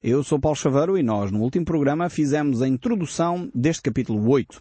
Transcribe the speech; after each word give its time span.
Eu 0.00 0.22
sou 0.22 0.38
Paulo 0.38 0.54
Chaveiro 0.54 0.96
e 0.96 1.02
nós, 1.02 1.32
no 1.32 1.40
último 1.40 1.64
programa, 1.64 2.08
fizemos 2.08 2.62
a 2.62 2.68
introdução 2.68 3.50
deste 3.52 3.82
capítulo 3.82 4.30
8. 4.30 4.60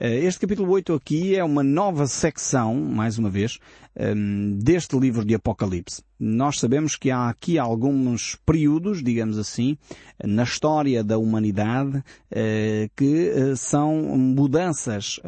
Eh, 0.00 0.20
este 0.20 0.40
capítulo 0.40 0.72
8 0.72 0.94
aqui 0.94 1.36
é 1.36 1.44
uma 1.44 1.62
nova 1.62 2.06
secção, 2.06 2.74
mais 2.76 3.18
uma 3.18 3.28
vez, 3.28 3.58
ehm, 3.94 4.56
deste 4.56 4.98
livro 4.98 5.22
de 5.22 5.34
Apocalipse. 5.34 6.02
Nós 6.20 6.58
sabemos 6.58 6.96
que 6.96 7.10
há 7.10 7.30
aqui 7.30 7.58
alguns 7.58 8.36
períodos, 8.44 9.02
digamos 9.02 9.38
assim, 9.38 9.78
na 10.22 10.42
história 10.42 11.02
da 11.02 11.16
humanidade, 11.16 12.04
eh, 12.30 12.90
que 12.94 13.30
eh, 13.30 13.56
são 13.56 14.18
mudanças 14.18 15.18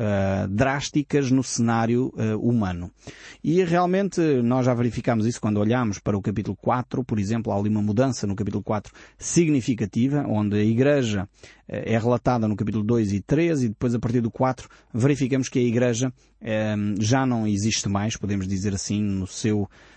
drásticas 0.51 1.31
no 1.31 1.43
cenário 1.43 2.13
humano. 2.41 2.91
E 3.43 3.65
realmente 3.65 4.21
nós 4.43 4.67
já 4.67 4.75
verificamos 4.75 5.27
isso 5.27 5.41
quando 5.41 5.59
olhamos 5.59 5.99
para 5.99 6.17
o 6.17 6.23
capítulo 6.23 6.57
4, 6.61 7.03
por 7.05 7.19
exemplo, 7.19 7.53
há 7.53 7.57
ali 7.57 7.69
uma 7.69 7.83
mudança 7.83 8.27
no 8.27 8.37
capítulo 8.37 8.63
4 8.63 8.93
significativa, 9.19 10.25
onde 10.29 10.57
a 10.57 10.63
Igreja 10.63 11.29
eh, 11.73 11.95
é 11.95 11.99
relatada 11.99 12.47
no 12.47 12.55
capítulo 12.55 12.85
2 12.85 13.13
e 13.13 13.21
3 13.21 13.63
e 13.63 13.69
depois 13.69 13.95
a 13.95 13.99
partir 13.99 14.21
do 14.21 14.31
4 14.31 14.69
verificamos 14.93 15.49
que 15.49 15.59
a 15.59 15.63
Igreja 15.63 16.13
eh, 16.41 16.75
já 17.01 17.25
não 17.25 17.47
existe 17.47 17.89
mais, 17.89 18.17
podemos 18.17 18.47
dizer 18.47 18.75
assim, 18.75 19.01
no 19.01 19.27
seu 19.27 19.63
eh, 19.63 19.92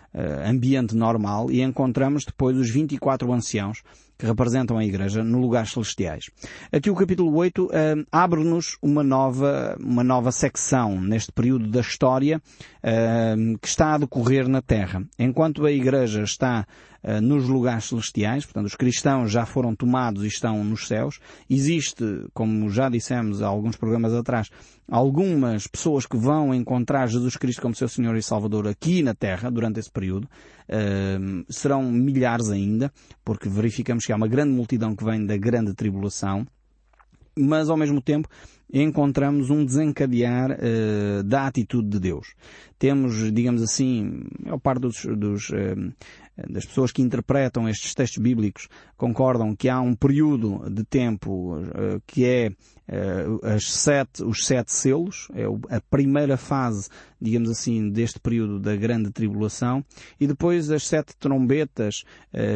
ambiente 0.47 0.95
normal 0.95 1.51
e 1.51 1.61
encontramos 1.61 2.25
depois 2.25 2.57
os 2.57 2.69
24 2.69 3.31
anciãos 3.33 3.81
que 4.17 4.25
representam 4.25 4.77
a 4.77 4.85
Igreja 4.85 5.23
no 5.23 5.39
lugares 5.39 5.71
celestiais. 5.71 6.29
Aqui 6.71 6.89
o 6.89 6.95
capítulo 6.95 7.35
8 7.35 7.65
uh, 7.65 7.69
abre-nos 8.11 8.77
uma 8.81 9.03
nova, 9.03 9.75
uma 9.79 10.03
nova 10.03 10.31
secção 10.31 11.01
neste 11.01 11.31
período 11.31 11.67
da 11.67 11.81
história 11.81 12.37
uh, 12.37 13.57
que 13.59 13.67
está 13.67 13.95
a 13.95 13.97
decorrer 13.97 14.47
na 14.47 14.61
Terra. 14.61 15.03
Enquanto 15.19 15.65
a 15.65 15.71
Igreja 15.71 16.23
está 16.23 16.65
nos 17.21 17.47
lugares 17.47 17.85
celestiais, 17.85 18.45
portanto 18.45 18.65
os 18.65 18.75
cristãos 18.75 19.31
já 19.31 19.45
foram 19.45 19.75
tomados 19.75 20.23
e 20.23 20.27
estão 20.27 20.63
nos 20.63 20.87
céus, 20.87 21.19
existe, 21.49 22.03
como 22.33 22.69
já 22.69 22.89
dissemos 22.89 23.41
há 23.41 23.47
alguns 23.47 23.75
programas 23.75 24.13
atrás, 24.13 24.49
algumas 24.89 25.67
pessoas 25.67 26.05
que 26.05 26.17
vão 26.17 26.53
encontrar 26.53 27.07
Jesus 27.07 27.35
Cristo 27.37 27.61
como 27.61 27.75
seu 27.75 27.87
Senhor 27.87 28.15
e 28.15 28.23
Salvador 28.23 28.67
aqui 28.67 29.03
na 29.03 29.13
Terra 29.13 29.49
durante 29.49 29.79
esse 29.79 29.91
período. 29.91 30.27
serão 31.49 31.83
milhares 31.83 32.49
ainda, 32.49 32.91
porque 33.23 33.47
verificamos 33.47 34.05
que 34.05 34.11
há 34.11 34.15
uma 34.15 34.27
grande 34.27 34.53
multidão 34.53 34.95
que 34.95 35.03
vem 35.03 35.25
da 35.25 35.37
grande 35.37 35.73
tribulação, 35.73 36.45
mas 37.37 37.69
ao 37.69 37.77
mesmo 37.77 38.01
tempo 38.01 38.29
encontramos 38.71 39.49
um 39.49 39.63
desencadear 39.63 40.51
uh, 40.51 41.23
da 41.23 41.47
atitude 41.47 41.87
de 41.87 41.99
Deus. 41.99 42.33
Temos, 42.79 43.31
digamos 43.31 43.61
assim, 43.61 44.23
a 44.47 44.57
parte 44.57 44.81
dos, 44.81 45.05
dos 45.17 45.49
uh, 45.49 45.93
das 46.49 46.65
pessoas 46.65 46.91
que 46.91 47.01
interpretam 47.01 47.67
estes 47.69 47.93
textos 47.93 48.21
bíblicos 48.21 48.67
concordam 48.97 49.55
que 49.55 49.69
há 49.69 49.79
um 49.79 49.95
período 49.95 50.69
de 50.69 50.83
tempo 50.83 51.57
uh, 51.57 52.01
que 52.05 52.25
é 52.25 52.51
as 53.41 53.71
sete, 53.71 54.23
os 54.23 54.45
sete 54.45 54.71
selos, 54.71 55.27
é 55.33 55.45
a 55.75 55.81
primeira 55.89 56.37
fase, 56.37 56.87
digamos 57.19 57.49
assim, 57.49 57.89
deste 57.89 58.19
período 58.19 58.59
da 58.59 58.75
grande 58.75 59.09
tribulação, 59.09 59.83
e 60.19 60.27
depois 60.27 60.69
as 60.69 60.85
sete 60.85 61.15
trombetas 61.17 62.03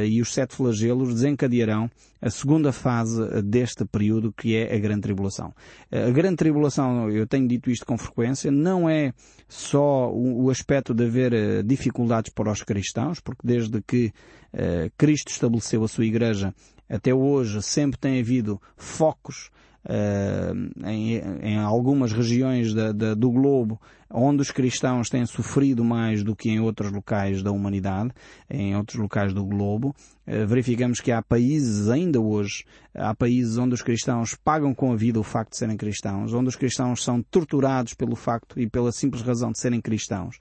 e 0.05 0.21
os 0.21 0.31
sete 0.31 0.55
flagelos 0.55 1.15
desencadearão 1.15 1.89
a 2.21 2.29
segunda 2.29 2.71
fase 2.71 3.41
deste 3.43 3.85
período 3.85 4.33
que 4.33 4.55
é 4.55 4.75
a 4.75 4.79
grande 4.79 5.01
tribulação. 5.01 5.53
A 5.91 6.09
grande 6.11 6.35
tribulação, 6.35 7.09
eu 7.09 7.25
tenho 7.25 7.47
dito 7.47 7.69
isto 7.69 7.85
com 7.85 7.97
frequência, 7.97 8.51
não 8.51 8.89
é 8.89 9.13
só 9.47 10.11
o, 10.11 10.49
aspecto 10.49 10.93
de 10.93 11.05
haver 11.05 11.33
uh, 11.33 11.63
dificuldades 11.63 12.31
para 12.33 12.51
os 12.51 12.63
cristãos, 12.63 13.19
porque 13.19 13.45
desde 13.45 13.81
que 13.81 14.11
uh, 14.53 14.91
Cristo 14.97 15.31
estabeleceu 15.31 15.83
a 15.83 15.87
sua 15.87 16.05
igreja 16.05 16.53
até 16.89 17.13
hoje 17.13 17.61
sempre 17.61 17.99
tem 17.99 18.19
havido 18.19 18.59
focos 18.75 19.49
uh, 19.85 20.87
em, 20.87 21.21
em, 21.41 21.57
algumas 21.57 22.11
regiões 22.11 22.73
da, 22.73 22.91
da, 22.91 23.13
do 23.13 23.31
globo 23.31 23.79
onde 24.11 24.41
os 24.41 24.49
cristãos 24.49 25.07
têm 25.07 25.25
sofrido 25.25 25.83
mais 25.83 26.23
do 26.23 26.35
que 26.35 26.49
em 26.49 26.59
outros 26.59 26.91
locais 26.91 27.43
da 27.43 27.51
humanidade, 27.51 28.11
em 28.49 28.75
outros 28.75 28.99
locais 28.99 29.33
do 29.33 29.45
globo. 29.45 29.95
Uh, 30.27 30.47
verificamos 30.47 30.99
que 30.99 31.11
há 31.11 31.21
países, 31.21 31.89
ainda 31.89 32.19
hoje, 32.19 32.65
há 32.93 33.13
países 33.13 33.57
onde 33.57 33.75
os 33.75 33.81
cristãos 33.81 34.35
pagam 34.43 34.73
com 34.73 34.91
a 34.91 34.95
vida 34.95 35.19
o 35.19 35.23
facto 35.23 35.51
de 35.51 35.57
serem 35.57 35.77
cristãos, 35.77 36.33
onde 36.33 36.49
os 36.49 36.55
cristãos 36.55 37.03
são 37.03 37.21
torturados 37.21 37.93
pelo 37.93 38.15
facto 38.15 38.59
e 38.59 38.67
pela 38.67 38.91
simples 38.91 39.21
razão 39.21 39.51
de 39.51 39.59
serem 39.59 39.79
cristãos. 39.79 40.37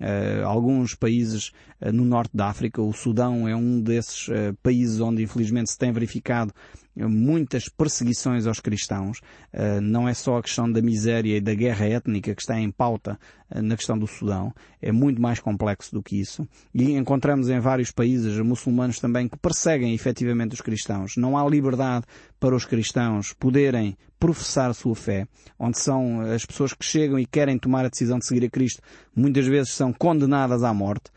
Uh, 0.00 0.44
alguns 0.44 0.96
países 0.96 1.52
uh, 1.80 1.92
no 1.92 2.04
norte 2.04 2.36
da 2.36 2.48
África, 2.48 2.82
o 2.82 2.92
Sudão 2.92 3.46
é 3.46 3.54
um 3.54 3.80
desses 3.80 4.26
uh, 4.26 4.52
países 4.60 5.00
onde 5.00 5.22
infelizmente 5.22 5.70
se 5.70 5.78
tem 5.78 5.92
verificado 5.92 6.52
muitas 6.96 7.68
perseguições 7.68 8.46
aos 8.46 8.60
cristãos. 8.60 9.18
Uh, 9.52 9.80
não 9.80 10.08
é 10.08 10.14
só 10.14 10.38
a 10.38 10.42
questão 10.42 10.70
da 10.70 10.82
miséria 10.82 11.36
e 11.36 11.40
da 11.40 11.54
guerra 11.54 11.86
étnica 11.86 12.34
que 12.34 12.42
está 12.42 12.58
em 12.58 12.70
pauta 12.70 13.18
uh, 13.50 13.62
na 13.62 13.76
questão 13.76 13.98
do 13.98 14.06
Sudão. 14.06 14.52
É 14.80 14.92
muito 14.92 15.20
mais 15.20 15.40
complexo 15.40 15.92
do 15.92 16.02
que 16.02 16.20
isso. 16.20 16.46
E 16.74 16.92
encontramos 16.92 17.48
em 17.48 17.58
vários 17.60 17.90
países 17.90 18.38
muçulmanos 18.38 18.98
também 18.98 19.28
que 19.28 19.38
perseguem 19.38 19.94
efetivamente 19.94 20.54
os 20.54 20.60
cristãos. 20.60 21.16
Não 21.16 21.36
há 21.36 21.48
liberdade 21.48 22.04
para 22.38 22.54
os 22.54 22.64
cristãos 22.64 23.32
poderem 23.32 23.96
professar 24.18 24.72
sua 24.72 24.94
fé, 24.94 25.26
onde 25.58 25.78
são 25.78 26.20
as 26.20 26.46
pessoas 26.46 26.72
que 26.72 26.84
chegam 26.84 27.18
e 27.18 27.26
querem 27.26 27.58
tomar 27.58 27.84
a 27.84 27.88
decisão 27.88 28.20
de 28.20 28.26
seguir 28.26 28.44
a 28.46 28.50
Cristo, 28.50 28.80
muitas 29.16 29.48
vezes 29.48 29.72
são 29.72 29.92
condenadas 29.92 30.62
à 30.62 30.72
morte 30.72 31.10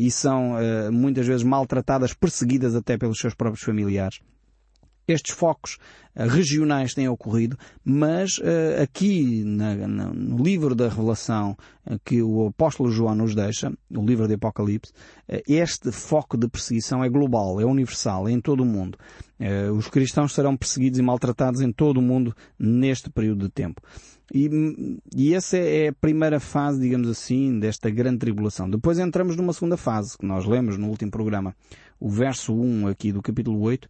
e 0.00 0.10
são 0.10 0.54
muitas 0.90 1.26
vezes 1.26 1.42
maltratadas, 1.42 2.14
perseguidas 2.14 2.74
até 2.74 2.96
pelos 2.96 3.18
seus 3.18 3.34
próprios 3.34 3.62
familiares 3.62 4.20
estes 5.06 5.34
focos 5.34 5.78
uh, 6.16 6.26
regionais 6.28 6.94
têm 6.94 7.08
ocorrido, 7.08 7.58
mas 7.84 8.38
uh, 8.38 8.82
aqui 8.82 9.42
na, 9.44 9.74
na, 9.74 10.06
no 10.12 10.42
livro 10.42 10.74
da 10.74 10.88
Revelação 10.88 11.56
que 12.04 12.22
o 12.22 12.48
apóstolo 12.48 12.90
João 12.90 13.14
nos 13.14 13.34
deixa, 13.34 13.72
o 13.90 14.04
livro 14.04 14.26
de 14.26 14.34
Apocalipse, 14.34 14.92
este 15.48 15.92
foco 15.92 16.36
de 16.36 16.48
perseguição 16.48 17.04
é 17.04 17.08
global, 17.08 17.60
é 17.60 17.64
universal, 17.64 18.28
é 18.28 18.32
em 18.32 18.40
todo 18.40 18.62
o 18.62 18.66
mundo. 18.66 18.98
os 19.76 19.88
cristãos 19.88 20.32
serão 20.32 20.56
perseguidos 20.56 20.98
e 20.98 21.02
maltratados 21.02 21.60
em 21.60 21.72
todo 21.72 21.98
o 21.98 22.02
mundo 22.02 22.34
neste 22.58 23.10
período 23.10 23.46
de 23.46 23.50
tempo. 23.50 23.80
E, 24.32 24.48
e 25.14 25.34
essa 25.34 25.58
é 25.58 25.88
a 25.88 25.92
primeira 25.92 26.40
fase, 26.40 26.80
digamos 26.80 27.08
assim, 27.08 27.58
desta 27.58 27.90
grande 27.90 28.18
tribulação. 28.18 28.68
Depois 28.70 28.98
entramos 28.98 29.36
numa 29.36 29.52
segunda 29.52 29.76
fase, 29.76 30.16
que 30.16 30.24
nós 30.24 30.46
lemos 30.46 30.78
no 30.78 30.88
último 30.88 31.10
programa, 31.10 31.54
o 32.00 32.08
verso 32.08 32.54
1 32.54 32.88
aqui 32.88 33.12
do 33.12 33.22
capítulo 33.22 33.60
8, 33.60 33.88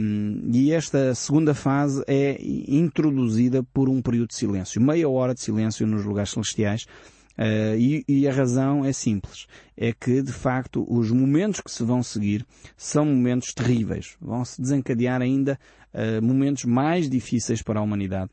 um, 0.00 0.50
e 0.52 0.72
esta 0.72 1.14
segunda 1.14 1.54
fase 1.54 2.02
é 2.06 2.38
introduzida 2.40 3.62
por 3.62 3.88
um 3.88 4.00
período 4.00 4.28
de 4.28 4.36
silêncio, 4.36 4.80
meia 4.80 5.08
hora 5.08 5.34
de 5.34 5.40
silêncio 5.40 5.86
nos 5.86 6.04
lugares 6.04 6.30
celestiais, 6.30 6.86
Uh, 7.38 7.76
e, 7.78 8.04
e, 8.06 8.28
a 8.28 8.32
razão 8.32 8.84
é 8.84 8.92
simples. 8.92 9.46
É 9.76 9.92
que, 9.92 10.22
de 10.22 10.32
facto, 10.32 10.86
os 10.88 11.10
momentos 11.10 11.60
que 11.60 11.70
se 11.70 11.82
vão 11.82 12.02
seguir 12.02 12.44
são 12.76 13.04
momentos 13.04 13.54
terríveis. 13.54 14.16
Vão 14.20 14.44
se 14.44 14.60
desencadear 14.60 15.22
ainda 15.22 15.58
uh, 15.94 16.24
momentos 16.24 16.64
mais 16.64 17.08
difíceis 17.08 17.62
para 17.62 17.80
a 17.80 17.82
humanidade. 17.82 18.30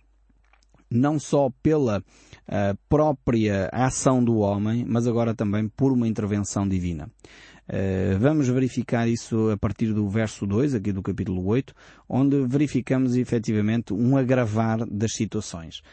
Não 0.92 1.20
só 1.20 1.50
pela 1.62 2.00
uh, 2.00 2.78
própria 2.90 3.70
ação 3.72 4.24
do 4.24 4.38
homem, 4.38 4.86
mas 4.88 5.08
agora 5.08 5.34
também 5.34 5.68
por 5.68 5.92
uma 5.92 6.08
intervenção 6.08 6.68
divina. 6.68 7.10
Vamos 8.20 8.48
verificar 8.48 9.08
isso 9.08 9.52
a 9.52 9.56
partir 9.56 9.94
do 9.94 10.10
verso 10.10 10.48
2, 10.48 10.74
aqui 10.74 10.92
do 10.92 11.04
capítulo 11.04 11.46
8, 11.46 11.72
onde 12.10 12.44
verificamos 12.48 13.16
efetivamente 13.16 13.94
um 13.94 14.18
agravar 14.18 14.84
das 14.90 15.14
situações. 15.14 15.84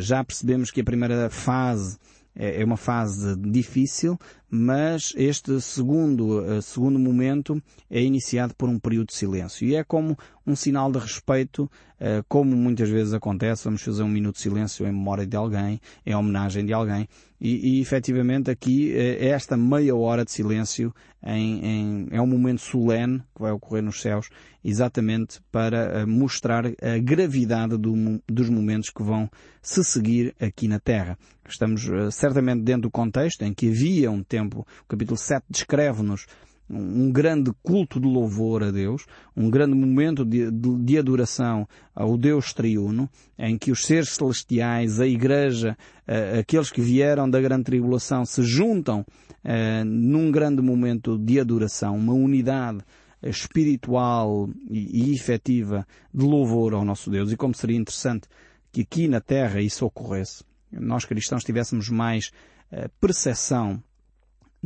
Já 0.00 0.24
percebemos 0.24 0.72
que 0.72 0.80
a 0.80 0.84
primeira 0.84 1.30
fase 1.30 1.96
é, 2.36 2.60
é 2.60 2.64
uma 2.64 2.76
fase 2.76 3.34
difícil, 3.36 4.18
mas 4.48 5.12
este 5.16 5.60
segundo, 5.60 6.40
uh, 6.40 6.62
segundo 6.62 6.98
momento 6.98 7.60
é 7.90 8.00
iniciado 8.00 8.54
por 8.54 8.68
um 8.68 8.78
período 8.78 9.08
de 9.08 9.14
silêncio. 9.14 9.66
E 9.66 9.74
é 9.74 9.82
como 9.82 10.16
um 10.46 10.54
sinal 10.54 10.92
de 10.92 10.98
respeito, 10.98 11.64
uh, 11.64 12.24
como 12.28 12.54
muitas 12.54 12.88
vezes 12.88 13.14
acontece, 13.14 13.64
vamos 13.64 13.82
fazer 13.82 14.02
um 14.02 14.08
minuto 14.08 14.36
de 14.36 14.42
silêncio 14.42 14.86
em 14.86 14.92
memória 14.92 15.26
de 15.26 15.36
alguém, 15.36 15.80
em 16.04 16.14
homenagem 16.14 16.64
de 16.64 16.72
alguém, 16.72 17.08
e, 17.40 17.78
e 17.78 17.80
efetivamente 17.80 18.50
aqui 18.50 18.92
uh, 18.92 19.24
esta 19.24 19.56
meia 19.56 19.94
hora 19.94 20.24
de 20.24 20.30
silêncio 20.30 20.94
em, 21.22 21.64
em, 21.64 22.08
é 22.10 22.20
um 22.20 22.26
momento 22.26 22.60
solene 22.60 23.18
que 23.34 23.42
vai 23.42 23.52
ocorrer 23.52 23.82
nos 23.82 24.00
céus, 24.00 24.28
exatamente 24.64 25.40
para 25.50 26.06
mostrar 26.06 26.66
a 26.66 26.98
gravidade 27.02 27.76
do, 27.76 28.22
dos 28.28 28.48
momentos 28.48 28.90
que 28.90 29.02
vão 29.02 29.28
se 29.60 29.82
seguir 29.84 30.34
aqui 30.40 30.68
na 30.68 30.78
Terra. 30.78 31.18
Estamos 31.48 31.88
certamente 32.12 32.62
dentro 32.62 32.82
do 32.82 32.90
contexto 32.90 33.42
em 33.42 33.52
que 33.52 33.68
havia 33.68 34.10
um 34.10 34.22
tempo, 34.22 34.60
o 34.60 34.88
capítulo 34.88 35.16
7 35.16 35.44
descreve-nos 35.50 36.26
um 36.68 37.10
grande 37.12 37.52
culto 37.62 38.00
de 38.00 38.06
louvor 38.06 38.62
a 38.62 38.70
Deus, 38.70 39.06
um 39.36 39.48
grande 39.48 39.74
momento 39.74 40.24
de, 40.24 40.50
de, 40.50 40.76
de, 40.78 40.98
adoração 40.98 41.66
ao 41.94 42.16
Deus 42.18 42.52
triuno, 42.52 43.08
em 43.38 43.56
que 43.56 43.70
os 43.70 43.84
seres 43.84 44.10
celestiais, 44.10 45.00
a 45.00 45.06
Igreja, 45.06 45.76
uh, 46.08 46.40
aqueles 46.40 46.70
que 46.70 46.80
vieram 46.80 47.30
da 47.30 47.40
grande 47.40 47.64
tribulação 47.64 48.24
se 48.24 48.42
juntam 48.42 49.00
uh, 49.00 49.84
num 49.84 50.30
grande 50.30 50.60
momento 50.60 51.16
de 51.16 51.38
adoração, 51.38 51.96
uma 51.96 52.14
unidade 52.14 52.78
espiritual 53.22 54.48
e, 54.68 55.10
e 55.10 55.14
efetiva 55.14 55.86
de 56.12 56.24
louvor 56.24 56.74
ao 56.74 56.84
nosso 56.84 57.10
Deus 57.10 57.32
e 57.32 57.36
como 57.36 57.54
seria 57.54 57.76
interessante 57.76 58.28
que 58.72 58.82
aqui 58.82 59.08
na 59.08 59.20
Terra 59.20 59.60
isso 59.60 59.86
ocorresse. 59.86 60.44
Nós 60.70 61.04
cristãos 61.04 61.44
tivéssemos 61.44 61.88
mais 61.88 62.32
uh, 62.72 62.90
percepção 63.00 63.82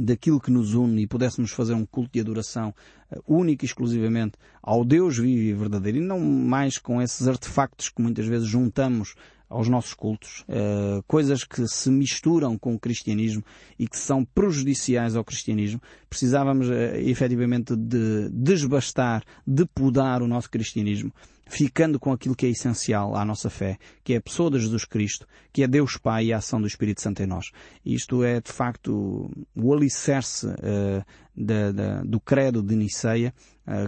daquilo 0.00 0.40
que 0.40 0.50
nos 0.50 0.74
une 0.74 1.02
e 1.02 1.06
pudéssemos 1.06 1.50
fazer 1.50 1.74
um 1.74 1.84
culto 1.84 2.10
de 2.12 2.20
adoração 2.20 2.74
uh, 3.10 3.22
único 3.26 3.64
e 3.64 3.66
exclusivamente 3.66 4.32
ao 4.62 4.84
Deus 4.84 5.18
vivo 5.18 5.42
e 5.42 5.52
verdadeiro. 5.52 5.98
E 5.98 6.00
não 6.00 6.20
mais 6.20 6.78
com 6.78 7.00
esses 7.00 7.28
artefactos 7.28 7.88
que 7.88 8.02
muitas 8.02 8.26
vezes 8.26 8.48
juntamos 8.48 9.14
aos 9.50 9.68
nossos 9.68 9.92
cultos, 9.92 10.44
uh, 10.48 11.02
coisas 11.08 11.42
que 11.42 11.66
se 11.66 11.90
misturam 11.90 12.56
com 12.56 12.74
o 12.74 12.78
cristianismo 12.78 13.44
e 13.76 13.88
que 13.88 13.98
são 13.98 14.24
prejudiciais 14.24 15.16
ao 15.16 15.24
cristianismo. 15.24 15.82
Precisávamos 16.08 16.68
uh, 16.68 16.72
efetivamente 16.94 17.74
de 17.74 18.30
desbastar, 18.30 19.24
de 19.44 19.66
podar 19.66 20.22
o 20.22 20.28
nosso 20.28 20.48
cristianismo 20.48 21.12
ficando 21.50 21.98
com 21.98 22.12
aquilo 22.12 22.36
que 22.36 22.46
é 22.46 22.48
essencial 22.48 23.16
à 23.16 23.24
nossa 23.24 23.50
fé, 23.50 23.76
que 24.04 24.14
é 24.14 24.18
a 24.18 24.20
pessoa 24.20 24.50
de 24.52 24.60
Jesus 24.60 24.84
Cristo, 24.84 25.26
que 25.52 25.64
é 25.64 25.66
Deus 25.66 25.96
Pai 25.96 26.26
e 26.26 26.32
a 26.32 26.36
ação 26.38 26.60
do 26.60 26.66
Espírito 26.66 27.02
Santo 27.02 27.22
em 27.22 27.26
nós. 27.26 27.50
Isto 27.84 28.22
é, 28.22 28.40
de 28.40 28.52
facto, 28.52 29.28
o 29.56 29.74
alicerce 29.74 30.46
uh, 30.46 31.04
da, 31.36 31.72
da, 31.72 32.02
do 32.02 32.20
credo 32.20 32.62
de 32.62 32.76
Niceia, 32.76 33.34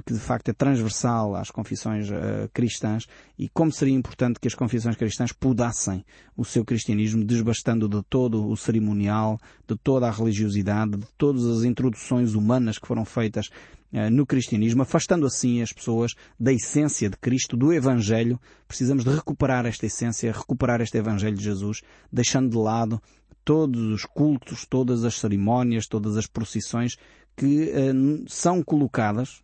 que 0.04 0.12
de 0.12 0.18
facto 0.18 0.48
é 0.48 0.52
transversal 0.52 1.34
às 1.34 1.50
confissões 1.50 2.08
uh, 2.08 2.48
cristãs, 2.52 3.06
e 3.38 3.48
como 3.48 3.72
seria 3.72 3.94
importante 3.94 4.38
que 4.38 4.46
as 4.46 4.54
confissões 4.54 4.96
cristãs 4.96 5.32
podassem 5.32 6.04
o 6.36 6.44
seu 6.44 6.64
cristianismo, 6.64 7.24
desbastando 7.24 7.88
de 7.88 8.02
todo 8.08 8.48
o 8.48 8.56
cerimonial, 8.56 9.40
de 9.66 9.76
toda 9.76 10.06
a 10.06 10.10
religiosidade, 10.10 10.96
de 10.96 11.06
todas 11.18 11.44
as 11.46 11.64
introduções 11.64 12.34
humanas 12.34 12.78
que 12.78 12.86
foram 12.86 13.04
feitas 13.04 13.48
eh, 13.92 14.08
no 14.08 14.24
cristianismo, 14.24 14.82
afastando 14.82 15.26
assim 15.26 15.62
as 15.62 15.72
pessoas 15.72 16.14
da 16.38 16.52
essência 16.52 17.10
de 17.10 17.16
Cristo, 17.16 17.56
do 17.56 17.72
Evangelho. 17.72 18.40
Precisamos 18.68 19.04
de 19.04 19.10
recuperar 19.10 19.66
esta 19.66 19.86
essência, 19.86 20.32
recuperar 20.32 20.80
este 20.80 20.96
Evangelho 20.96 21.36
de 21.36 21.44
Jesus, 21.44 21.80
deixando 22.10 22.50
de 22.50 22.56
lado 22.56 23.02
todos 23.44 23.80
os 23.80 24.04
cultos, 24.04 24.64
todas 24.64 25.04
as 25.04 25.14
cerimónias, 25.14 25.86
todas 25.86 26.16
as 26.16 26.26
procissões 26.26 26.96
que 27.36 27.72
são 28.28 28.62
colocadas 28.62 29.42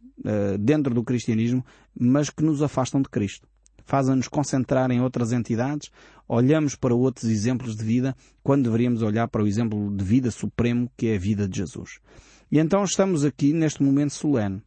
dentro 0.59 0.95
do 0.95 1.05
cristianismo, 1.05 1.65
mas 1.99 2.29
que 2.31 2.43
nos 2.43 2.63
afastam 2.63 3.01
de 3.01 3.09
Cristo. 3.09 3.47
Fazem-nos 3.85 4.29
concentrar 4.29 4.91
em 4.91 5.01
outras 5.01 5.33
entidades, 5.33 5.91
olhamos 6.29 6.75
para 6.75 6.95
outros 6.95 7.31
exemplos 7.31 7.75
de 7.75 7.83
vida, 7.83 8.15
quando 8.43 8.65
deveríamos 8.65 9.01
olhar 9.01 9.29
para 9.29 9.43
o 9.43 9.47
exemplo 9.47 9.91
de 9.97 10.05
vida 10.05 10.31
supremo 10.31 10.91
que 10.95 11.07
é 11.07 11.17
a 11.17 11.19
vida 11.19 11.49
de 11.49 11.57
Jesus. 11.57 11.99
E 12.53 12.59
então 12.59 12.85
estamos 12.85 13.25
aqui 13.25 13.53
neste 13.53 13.83
momento 13.83 14.13
solene. 14.13 14.63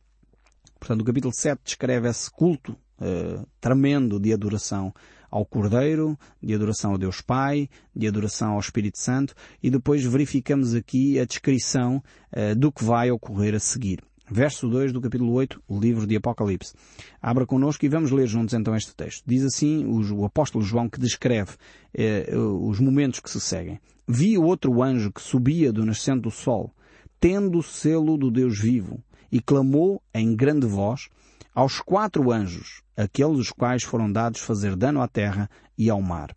Portanto, 0.79 1.01
o 1.01 1.05
capítulo 1.05 1.31
7 1.31 1.61
descreve 1.63 2.09
esse 2.09 2.31
culto 2.31 2.71
uh, 2.71 3.47
tremendo 3.59 4.19
de 4.19 4.33
adoração 4.33 4.91
ao 5.29 5.45
Cordeiro, 5.45 6.17
de 6.41 6.55
adoração 6.55 6.91
ao 6.91 6.97
Deus 6.97 7.21
Pai, 7.21 7.69
de 7.95 8.07
adoração 8.07 8.53
ao 8.53 8.59
Espírito 8.59 8.97
Santo 8.97 9.35
e 9.61 9.69
depois 9.69 10.03
verificamos 10.03 10.73
aqui 10.73 11.19
a 11.19 11.25
descrição 11.25 12.03
uh, 12.35 12.55
do 12.55 12.71
que 12.71 12.83
vai 12.83 13.11
ocorrer 13.11 13.53
a 13.53 13.59
seguir. 13.59 14.03
Verso 14.31 14.69
2 14.69 14.93
do 14.93 15.01
capítulo 15.01 15.33
8, 15.33 15.61
o 15.67 15.77
livro 15.77 16.07
de 16.07 16.15
Apocalipse. 16.15 16.73
Abra 17.21 17.45
connosco 17.45 17.85
e 17.85 17.89
vamos 17.89 18.11
ler 18.11 18.27
juntos 18.27 18.53
então 18.53 18.75
este 18.75 18.95
texto. 18.95 19.23
Diz 19.27 19.43
assim 19.43 19.85
o, 19.85 20.23
apóstolo 20.23 20.63
João 20.63 20.89
que 20.89 20.99
descreve 20.99 21.51
eh, 21.93 22.33
os 22.35 22.79
momentos 22.79 23.19
que 23.19 23.29
se 23.29 23.41
seguem. 23.41 23.79
Vi 24.07 24.37
outro 24.37 24.81
anjo 24.81 25.11
que 25.11 25.21
subia 25.21 25.73
do 25.73 25.85
nascente 25.85 26.21
do 26.21 26.31
sol 26.31 26.73
tendo 27.21 27.59
o 27.59 27.63
selo 27.63 28.17
do 28.17 28.31
Deus 28.31 28.59
vivo, 28.59 28.99
e 29.31 29.39
clamou 29.39 30.01
em 30.11 30.35
grande 30.35 30.65
voz 30.65 31.07
aos 31.53 31.79
quatro 31.79 32.31
anjos, 32.31 32.81
aqueles 32.97 33.37
os 33.37 33.51
quais 33.51 33.83
foram 33.83 34.11
dados 34.11 34.41
fazer 34.41 34.75
dano 34.75 35.01
à 35.01 35.07
terra 35.07 35.49
e 35.77 35.89
ao 35.89 36.01
mar. 36.01 36.35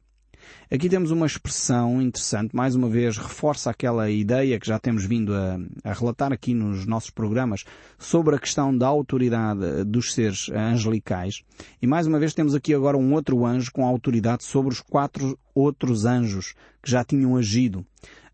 Aqui 0.70 0.88
temos 0.88 1.11
uma 1.11 1.26
expressão 1.26 2.00
interessante, 2.00 2.55
mais 2.55 2.75
uma 2.75 2.88
vez 2.88 3.17
reforça 3.17 3.70
aquela 3.70 4.11
ideia 4.11 4.58
que 4.58 4.67
já 4.67 4.79
temos 4.79 5.05
vindo 5.05 5.35
a, 5.35 5.58
a, 5.85 5.93
relatar 5.93 6.32
aqui 6.32 6.55
nos 6.55 6.87
nossos 6.87 7.11
programas 7.11 7.64
sobre 7.99 8.35
a 8.35 8.38
questão 8.38 8.76
da 8.76 8.87
autoridade 8.87 9.85
dos 9.85 10.14
seres 10.14 10.49
angelicais. 10.50 11.43
E 11.81 11.87
mais 11.87 12.06
uma 12.06 12.19
vez 12.19 12.35
temos 12.35 12.55
aqui 12.55 12.75
agora 12.75 12.96
um 12.96 13.12
outro 13.12 13.44
anjo 13.44 13.70
com 13.73 13.87
autoridade 13.87 14.43
sobre 14.43 14.73
os 14.73 14.81
quatro 14.81 15.38
outros 15.55 16.05
anjos 16.05 16.55
que 16.82 16.90
já 16.90 17.05
tinham 17.05 17.37
agido. 17.37 17.87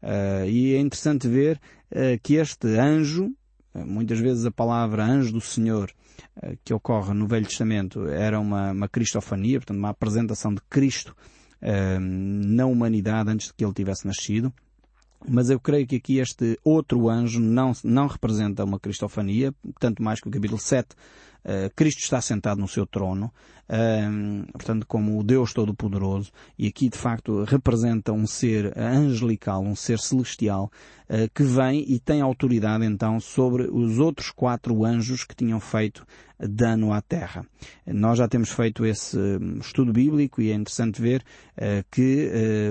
Uh, 0.03 0.49
e 0.49 0.75
é 0.75 0.81
interessante 0.81 1.29
ver 1.29 1.61
uh, 1.91 2.19
que 2.23 2.35
este 2.35 2.67
anjo, 2.79 3.27
uh, 3.75 3.87
muitas 3.87 4.19
vezes 4.19 4.47
a 4.47 4.51
palavra 4.51 5.05
anjo 5.05 5.33
do 5.33 5.41
Senhor, 5.41 5.93
que 6.65 6.73
ocorre 6.73 7.15
no 7.15 7.27
Velho 7.27 7.47
Testamento, 7.47 8.07
era 8.07 8.39
uma, 8.39 8.73
uma 8.73 8.89
cristofania, 8.89 9.59
portanto 9.59 9.79
uma 9.79 9.89
apresentação 9.89 10.55
de 10.55 10.61
Cristo 10.69 11.15
na 12.01 12.67
humanidade 12.67 13.31
antes 13.31 13.49
de 13.49 13.55
que 13.55 13.65
ele 13.65 13.75
tivesse 13.75 14.07
nascido. 14.07 14.53
Mas 15.29 15.51
eu 15.51 15.61
creio 15.61 15.87
que 15.87 15.97
aqui 15.97 16.19
este 16.19 16.59
outro 16.65 17.09
anjo 17.09 17.41
não, 17.41 17.73
não 17.85 18.07
representa 18.07 18.65
uma 18.65 18.81
cristofania, 18.81 19.53
tanto 19.79 20.03
mais 20.03 20.19
que 20.19 20.29
o 20.29 20.31
capítulo 20.31 20.59
7 20.59 20.89
Uh, 21.45 21.73
Cristo 21.75 22.01
está 22.01 22.21
sentado 22.21 22.61
no 22.61 22.69
seu 22.69 22.87
trono, 22.87 23.33
uh, 23.69 24.53
portanto, 24.53 24.87
como 24.87 25.19
o 25.19 25.23
Deus 25.23 25.55
Todo-Poderoso, 25.55 26.31
e 26.59 26.67
aqui 26.67 26.89
de 26.89 26.99
facto 26.99 27.45
representa 27.45 28.13
um 28.13 28.27
ser 28.27 28.77
angelical, 28.79 29.63
um 29.63 29.75
ser 29.75 29.99
celestial, 29.99 30.71
uh, 31.09 31.31
que 31.35 31.43
vem 31.43 31.85
e 31.89 31.99
tem 31.99 32.21
autoridade 32.21 32.85
então 32.85 33.19
sobre 33.19 33.69
os 33.71 33.99
outros 33.99 34.31
quatro 34.31 34.85
anjos 34.85 35.25
que 35.25 35.35
tinham 35.35 35.61
feito 35.61 36.07
dano 36.39 36.93
à 36.93 37.01
terra. 37.01 37.45
Nós 37.87 38.19
já 38.19 38.29
temos 38.29 38.51
feito 38.51 38.85
esse 38.85 39.19
hum, 39.19 39.59
estudo 39.61 39.93
bíblico 39.93 40.41
e 40.41 40.51
é 40.51 40.55
interessante 40.55 41.01
ver 41.01 41.23
que 41.91 42.31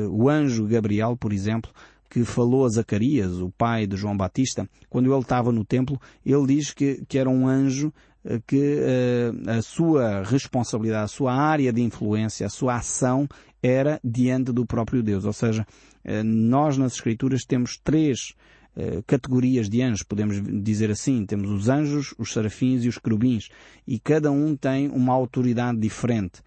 o 0.10 0.28
anjo 0.28 0.66
Gabriel, 0.66 1.16
por 1.16 1.32
exemplo, 1.32 1.72
que 2.10 2.26
falou 2.26 2.66
a 2.66 2.70
Zacarias, 2.70 3.40
o 3.40 3.52
pai 3.52 3.86
de 3.86 3.96
João 3.96 4.18
Batista, 4.18 4.68
quando 4.90 5.14
ele 5.14 5.22
estava 5.22 5.52
no 5.52 5.64
templo, 5.64 6.02
ele 6.26 6.48
diz 6.48 6.74
que, 6.74 7.06
que 7.08 7.20
era 7.20 7.30
um 7.30 7.48
anjo 7.48 7.94
eh, 8.09 8.09
que 8.46 8.78
uh, 8.78 9.50
a 9.50 9.62
sua 9.62 10.24
responsabilidade, 10.24 11.06
a 11.06 11.08
sua 11.08 11.34
área 11.34 11.72
de 11.72 11.82
influência, 11.82 12.46
a 12.46 12.50
sua 12.50 12.76
ação 12.76 13.28
era 13.62 14.00
diante 14.04 14.52
do 14.52 14.66
próprio 14.66 15.02
Deus. 15.02 15.26
Ou 15.26 15.34
seja, 15.34 15.66
uh, 16.06 16.24
nós 16.24 16.78
nas 16.78 16.94
Escrituras 16.94 17.46
temos 17.46 17.80
três 17.82 18.34
uh, 18.76 19.02
categorias 19.08 19.70
de 19.70 19.82
anjos, 19.82 20.04
podemos 20.04 20.42
dizer 20.62 20.92
assim. 20.92 21.26
Temos 21.26 21.50
os 21.50 21.70
anjos, 21.70 22.14
os 22.18 22.34
serafins 22.34 22.84
e 22.84 22.90
os 22.90 22.98
querubins. 22.98 23.50
E 23.88 24.00
cada 24.00 24.32
um 24.32 24.56
tem 24.56 24.90
uma 24.90 25.14
autoridade 25.14 25.80
diferente. 25.80 26.42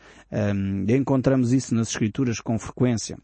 Encontramos 0.89 1.53
isso 1.53 1.75
nas 1.75 1.89
Escrituras 1.89 2.41
com 2.41 2.59
frequência 2.59 3.19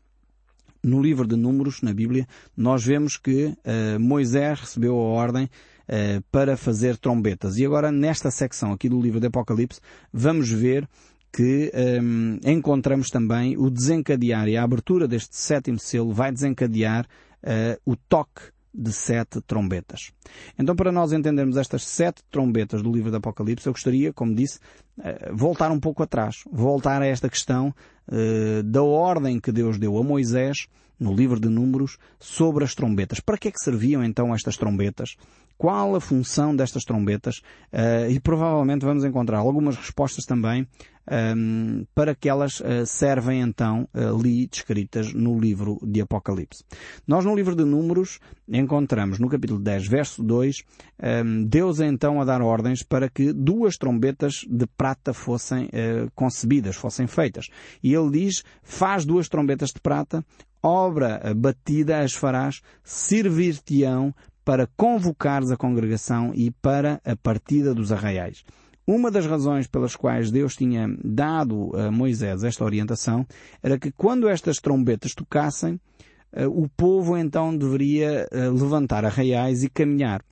no 0.82 1.02
livro 1.02 1.26
de 1.26 1.34
Números, 1.36 1.82
na 1.82 1.92
Bíblia, 1.92 2.26
nós 2.56 2.84
vemos 2.84 3.16
que 3.16 3.52
Moisés 3.98 4.60
recebeu 4.60 4.94
a 4.94 5.02
ordem 5.02 5.50
uh, 5.88 6.22
para 6.30 6.56
fazer 6.56 6.96
trombetas. 6.96 7.58
E 7.58 7.64
agora, 7.64 7.90
nesta 7.90 8.30
secção 8.30 8.72
aqui 8.72 8.88
do 8.88 9.00
livro 9.00 9.20
de 9.20 9.26
Apocalipse, 9.26 9.80
vamos 10.12 10.50
ver 10.50 10.88
que 11.30 11.70
um, 11.74 12.38
ehm, 12.42 12.56
encontramos 12.56 13.10
também 13.10 13.56
o 13.58 13.68
desencadear 13.68 14.48
e 14.48 14.56
a 14.56 14.62
abertura 14.62 15.06
deste 15.06 15.36
sétimo 15.36 15.78
selo 15.78 16.10
vai 16.12 16.32
desencadear 16.32 17.06
uh, 17.42 17.78
o 17.84 17.94
toque 17.94 18.42
de 18.72 18.92
sete 18.92 19.40
trombetas. 19.42 20.12
Então, 20.58 20.74
para 20.76 20.92
nós 20.92 21.12
entendermos 21.12 21.56
estas 21.56 21.84
sete 21.84 22.22
trombetas 22.30 22.82
do 22.82 22.92
livro 22.92 23.10
do 23.10 23.16
Apocalipse, 23.16 23.66
eu 23.66 23.72
gostaria, 23.72 24.12
como 24.12 24.34
disse, 24.34 24.58
voltar 25.32 25.70
um 25.70 25.80
pouco 25.80 26.02
atrás, 26.02 26.36
voltar 26.50 27.02
a 27.02 27.06
esta 27.06 27.28
questão 27.28 27.74
uh, 28.08 28.62
da 28.62 28.82
ordem 28.82 29.40
que 29.40 29.52
Deus 29.52 29.78
deu 29.78 29.98
a 29.98 30.02
Moisés 30.02 30.66
no 30.98 31.14
livro 31.14 31.38
de 31.38 31.48
Números 31.48 31.96
sobre 32.18 32.64
as 32.64 32.74
trombetas. 32.74 33.20
Para 33.20 33.38
que 33.38 33.48
é 33.48 33.50
que 33.50 33.60
serviam 33.60 34.02
então 34.02 34.34
estas 34.34 34.56
trombetas? 34.56 35.16
Qual 35.58 35.96
a 35.96 36.00
função 36.00 36.54
destas 36.54 36.84
trombetas? 36.84 37.42
Uh, 37.72 38.08
e 38.08 38.20
provavelmente 38.20 38.84
vamos 38.84 39.04
encontrar 39.04 39.38
algumas 39.38 39.76
respostas 39.76 40.24
também 40.24 40.68
um, 41.36 41.84
para 41.94 42.14
que 42.14 42.28
elas 42.28 42.60
uh, 42.60 42.86
servem 42.86 43.40
então 43.40 43.88
ali 43.92 44.46
descritas 44.46 45.12
no 45.12 45.38
livro 45.38 45.80
de 45.82 46.00
Apocalipse. 46.00 46.62
Nós 47.06 47.24
no 47.24 47.34
livro 47.34 47.56
de 47.56 47.64
Números 47.64 48.20
encontramos 48.48 49.18
no 49.18 49.28
capítulo 49.28 49.58
10, 49.58 49.88
verso 49.88 50.22
2, 50.22 50.62
um, 51.24 51.44
Deus 51.44 51.80
é 51.80 51.86
então 51.86 52.20
a 52.20 52.24
dar 52.24 52.40
ordens 52.40 52.84
para 52.84 53.08
que 53.08 53.32
duas 53.32 53.76
trombetas 53.76 54.44
de 54.48 54.66
prata 54.66 55.12
fossem 55.12 55.64
uh, 55.64 56.08
concebidas, 56.14 56.76
fossem 56.76 57.08
feitas. 57.08 57.48
E 57.82 57.92
ele 57.92 58.10
diz, 58.10 58.44
faz 58.62 59.04
duas 59.04 59.28
trombetas 59.28 59.70
de 59.72 59.80
prata, 59.80 60.24
obra 60.62 61.20
batida 61.36 62.00
as 62.00 62.12
farás, 62.12 62.60
servir-te-ão 62.84 64.14
para 64.48 64.66
convocares 64.78 65.50
a 65.50 65.58
congregação 65.58 66.32
e 66.34 66.50
para 66.50 67.02
a 67.04 67.14
partida 67.14 67.74
dos 67.74 67.92
arraiais. 67.92 68.46
Uma 68.86 69.10
das 69.10 69.26
razões 69.26 69.66
pelas 69.66 69.94
quais 69.94 70.30
Deus 70.30 70.56
tinha 70.56 70.88
dado 71.04 71.70
a 71.76 71.90
Moisés 71.90 72.42
esta 72.42 72.64
orientação 72.64 73.26
era 73.62 73.78
que 73.78 73.92
quando 73.92 74.26
estas 74.26 74.56
trombetas 74.56 75.14
tocassem, 75.14 75.78
eh, 76.32 76.46
o 76.46 76.66
povo 76.66 77.14
então 77.14 77.54
deveria 77.54 78.26
eh, 78.32 78.48
levantar 78.48 79.04
arraiais 79.04 79.64
e 79.64 79.68
caminhar. 79.68 80.24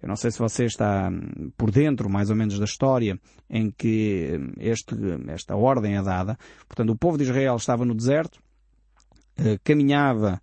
Eu 0.00 0.08
não 0.08 0.14
sei 0.14 0.30
se 0.30 0.38
você 0.38 0.66
está 0.66 1.10
hum, 1.10 1.50
por 1.56 1.72
dentro, 1.72 2.08
mais 2.08 2.30
ou 2.30 2.36
menos, 2.36 2.60
da 2.60 2.66
história 2.66 3.18
em 3.50 3.72
que 3.76 4.38
hum, 4.38 4.52
este, 4.58 4.94
esta 5.26 5.56
ordem 5.56 5.96
é 5.96 6.02
dada. 6.02 6.38
Portanto, 6.68 6.90
o 6.90 6.96
povo 6.96 7.18
de 7.18 7.24
Israel 7.24 7.56
estava 7.56 7.84
no 7.84 7.96
deserto, 7.96 8.38
eh, 9.36 9.58
caminhava 9.64 10.40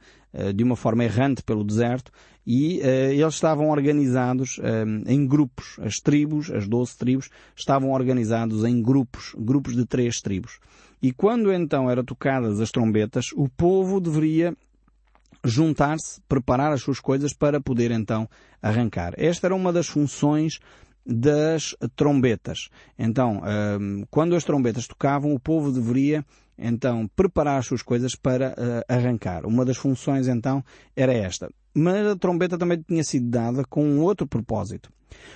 de 0.56 0.64
uma 0.64 0.76
forma 0.76 1.04
errante 1.04 1.44
pelo 1.44 1.64
deserto 1.64 2.12
e 2.46 2.80
uh, 2.80 3.12
eles 3.12 3.34
estavam 3.34 3.70
organizados 3.70 4.58
uh, 4.58 4.64
em 5.08 5.26
grupos. 5.26 5.78
As 5.80 5.96
tribos, 5.96 6.52
as 6.52 6.68
doze 6.68 6.98
tribos, 6.98 7.30
estavam 7.56 7.92
organizados 7.92 8.64
em 8.66 8.82
grupos, 8.82 9.34
grupos 9.38 9.76
de 9.76 9.86
três 9.86 10.18
tribos. 10.22 10.60
E 11.02 11.12
quando 11.12 11.52
então 11.52 11.90
eram 11.90 12.04
tocadas 12.04 12.60
as 12.60 12.72
trombetas, 12.72 13.28
o 13.36 13.48
povo 13.50 14.00
deveria 14.00 14.56
juntar-se, 15.44 16.22
preparar 16.28 16.72
as 16.72 16.82
suas 16.82 17.00
coisas 17.00 17.34
para 17.34 17.60
poder 17.60 17.92
então 17.92 18.30
arrancar. 18.62 19.14
Esta 19.18 19.48
era 19.48 19.56
uma 19.56 19.74
das 19.74 19.88
funções 19.88 20.60
das 21.06 21.76
trombetas. 21.98 22.70
Então, 22.98 23.42
quando 24.10 24.38
as 24.38 24.46
trombetas 24.46 24.88
tocavam, 24.88 25.34
o 25.34 25.40
povo 25.40 25.70
deveria 25.70 26.26
então 26.58 27.08
preparar 27.16 27.60
as 27.60 27.66
suas 27.66 27.82
coisas 27.82 28.16
para 28.16 28.50
uh, 28.52 28.84
arrancar. 28.88 29.46
Uma 29.46 29.66
das 29.66 29.78
funções 29.78 30.28
então 30.28 30.64
era 30.96 31.14
esta. 31.14 31.50
Mas 31.74 32.06
a 32.06 32.16
trombeta 32.16 32.58
também 32.58 32.84
tinha 32.88 33.04
sido 33.04 33.30
dada 33.30 33.64
com 33.68 33.84
um 33.84 34.02
outro 34.02 34.28
propósito. 34.28 34.92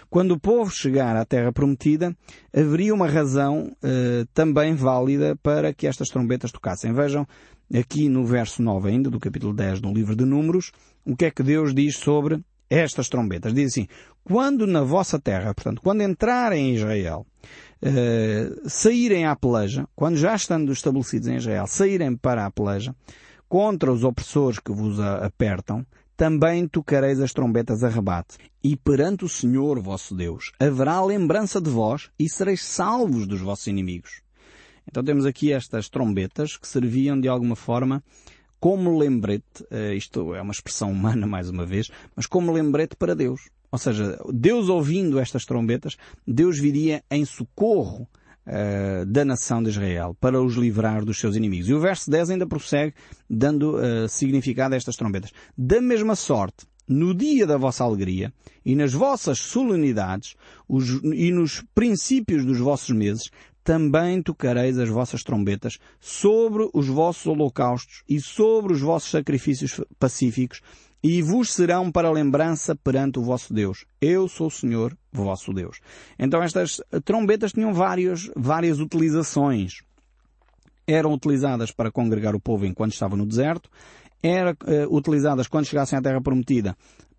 Quando 0.09 0.31
o 0.31 0.39
povo 0.39 0.71
chegar 0.71 1.15
à 1.15 1.25
terra 1.25 1.51
prometida, 1.51 2.15
haveria 2.55 2.93
uma 2.93 3.07
razão 3.07 3.71
uh, 3.83 4.25
também 4.33 4.74
válida 4.74 5.36
para 5.41 5.74
que 5.74 5.88
estas 5.88 6.09
trombetas 6.09 6.51
tocassem. 6.51 6.93
Vejam 6.93 7.27
aqui 7.74 8.09
no 8.09 8.25
verso 8.25 8.62
9 8.62 8.89
ainda, 8.89 9.09
do 9.09 9.19
capítulo 9.19 9.53
10 9.53 9.81
do 9.81 9.93
livro 9.93 10.15
de 10.15 10.25
Números, 10.25 10.71
o 11.05 11.15
que 11.15 11.25
é 11.25 11.31
que 11.31 11.43
Deus 11.43 11.74
diz 11.74 11.97
sobre 11.97 12.41
estas 12.69 13.09
trombetas. 13.09 13.53
Diz 13.53 13.71
assim, 13.71 13.88
quando 14.24 14.67
na 14.67 14.83
vossa 14.83 15.19
terra, 15.19 15.53
portanto, 15.53 15.81
quando 15.81 16.01
entrarem 16.01 16.69
em 16.69 16.75
Israel, 16.75 17.25
uh, 17.81 18.69
saírem 18.69 19.25
à 19.25 19.36
peleja, 19.36 19.88
quando 19.95 20.17
já 20.17 20.36
estando 20.36 20.71
estabelecidos 20.71 21.27
em 21.27 21.38
Israel, 21.38 21.67
saírem 21.67 22.15
para 22.15 22.45
a 22.45 22.51
peleja, 22.51 22.95
contra 23.47 23.91
os 23.91 24.03
opressores 24.03 24.59
que 24.59 24.71
vos 24.71 25.00
apertam, 25.00 25.86
também 26.17 26.67
tocareis 26.67 27.19
as 27.21 27.31
trombetas 27.31 27.83
a 27.83 27.89
rebate. 27.89 28.38
E 28.63 28.75
perante 28.75 29.24
o 29.24 29.29
Senhor 29.29 29.79
vosso 29.79 30.15
Deus 30.15 30.51
haverá 30.59 31.01
lembrança 31.03 31.62
de 31.62 31.69
vós 31.69 32.09
e 32.19 32.27
sereis 32.27 32.63
salvos 32.63 33.27
dos 33.27 33.39
vossos 33.39 33.67
inimigos. 33.67 34.21
Então 34.89 35.03
temos 35.03 35.25
aqui 35.25 35.53
estas 35.53 35.89
trombetas 35.89 36.57
que 36.57 36.67
serviam 36.67 37.19
de 37.19 37.27
alguma 37.27 37.55
forma 37.55 38.03
como 38.59 38.97
lembrete, 38.97 39.63
uh, 39.71 39.93
isto 39.93 40.33
é 40.35 40.41
uma 40.41 40.51
expressão 40.51 40.91
humana 40.91 41.25
mais 41.27 41.49
uma 41.49 41.65
vez, 41.65 41.89
mas 42.15 42.25
como 42.25 42.51
lembrete 42.51 42.95
para 42.95 43.15
Deus. 43.15 43.49
Ou 43.71 43.77
seja, 43.77 44.17
Deus 44.33 44.69
ouvindo 44.69 45.19
estas 45.19 45.45
trombetas, 45.45 45.97
Deus 46.25 46.57
viria 46.57 47.03
em 47.11 47.25
socorro 47.25 48.07
uh, 48.47 49.05
da 49.05 49.25
nação 49.25 49.61
de 49.61 49.69
Israel 49.69 50.15
para 50.19 50.41
os 50.41 50.55
livrar 50.55 51.03
dos 51.03 51.19
seus 51.19 51.35
inimigos. 51.35 51.67
E 51.69 51.73
o 51.73 51.79
verso 51.79 52.09
10 52.09 52.31
ainda 52.31 52.47
prossegue 52.47 52.93
dando 53.29 53.75
uh, 53.75 54.07
significado 54.07 54.73
a 54.73 54.77
estas 54.77 54.95
trombetas. 54.95 55.31
Da 55.57 55.81
mesma 55.81 56.15
sorte, 56.15 56.65
no 56.87 57.13
dia 57.13 57.45
da 57.45 57.57
vossa 57.57 57.83
alegria 57.83 58.31
e 58.65 58.73
nas 58.73 58.93
vossas 58.93 59.39
solenidades 59.39 60.35
os, 60.67 61.01
e 61.03 61.31
nos 61.31 61.61
princípios 61.75 62.45
dos 62.45 62.59
vossos 62.59 62.95
meses, 62.95 63.29
também 63.67 64.21
tocareis 64.21 64.79
as 64.79 64.88
vossas 64.88 65.24
trombetas 65.24 65.77
sobre 66.00 66.69
os 66.74 66.88
vossos 66.88 67.27
holocaustos 67.27 68.01
e 68.07 68.17
sobre 68.17 68.71
os 68.71 68.79
vossos 68.79 69.12
sacrifícios 69.12 69.81
pacíficos 70.00 70.62
e 71.03 71.21
vos 71.21 71.51
serão 71.51 71.91
para 71.91 72.09
lembrança 72.09 72.77
perante 72.77 73.19
o 73.19 73.24
vosso 73.24 73.53
Deus. 73.53 73.83
Eu 74.00 74.29
sou 74.29 74.47
o 74.47 74.51
Senhor, 74.51 74.97
vosso 75.12 75.51
Deus. 75.51 75.81
Então 76.17 76.41
estas 76.41 76.79
trombetas 77.03 77.51
tinham 77.51 77.74
várias, 77.74 78.31
várias 78.38 78.79
utilizações. 78.79 79.81
Eram 80.88 81.12
utilizadas 81.12 81.69
para 81.69 81.91
congregar 81.91 82.36
o 82.36 82.39
povo 82.39 82.65
enquanto 82.65 82.93
estava 82.93 83.17
no 83.17 83.25
deserto, 83.25 83.69
eram 84.24 84.51
uh, 84.51 84.95
utilizadas 84.95 85.45
quando 85.45 85.65
chegassem 85.65 86.00
à 86.00 86.01
Terra 86.01 86.21
Prometida 86.21 86.74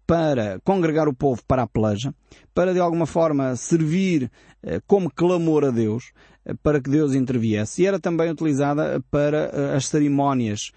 para 0.08 0.58
congregar 0.64 1.06
o 1.06 1.14
povo 1.14 1.42
para 1.46 1.64
a 1.64 1.66
peleja, 1.66 2.14
para 2.54 2.72
de 2.72 2.80
alguma 2.80 3.04
forma 3.04 3.54
servir 3.56 4.30
eh, 4.62 4.80
como 4.86 5.10
clamor 5.10 5.66
a 5.66 5.70
Deus, 5.70 6.12
eh, 6.37 6.37
para 6.62 6.80
que 6.80 6.90
Deus 6.90 7.14
interviesse, 7.14 7.82
e 7.82 7.86
era 7.86 7.98
também 7.98 8.30
utilizada 8.30 9.02
para 9.10 9.50
eh, 9.52 9.76
as 9.76 9.86
cerimónias 9.86 10.72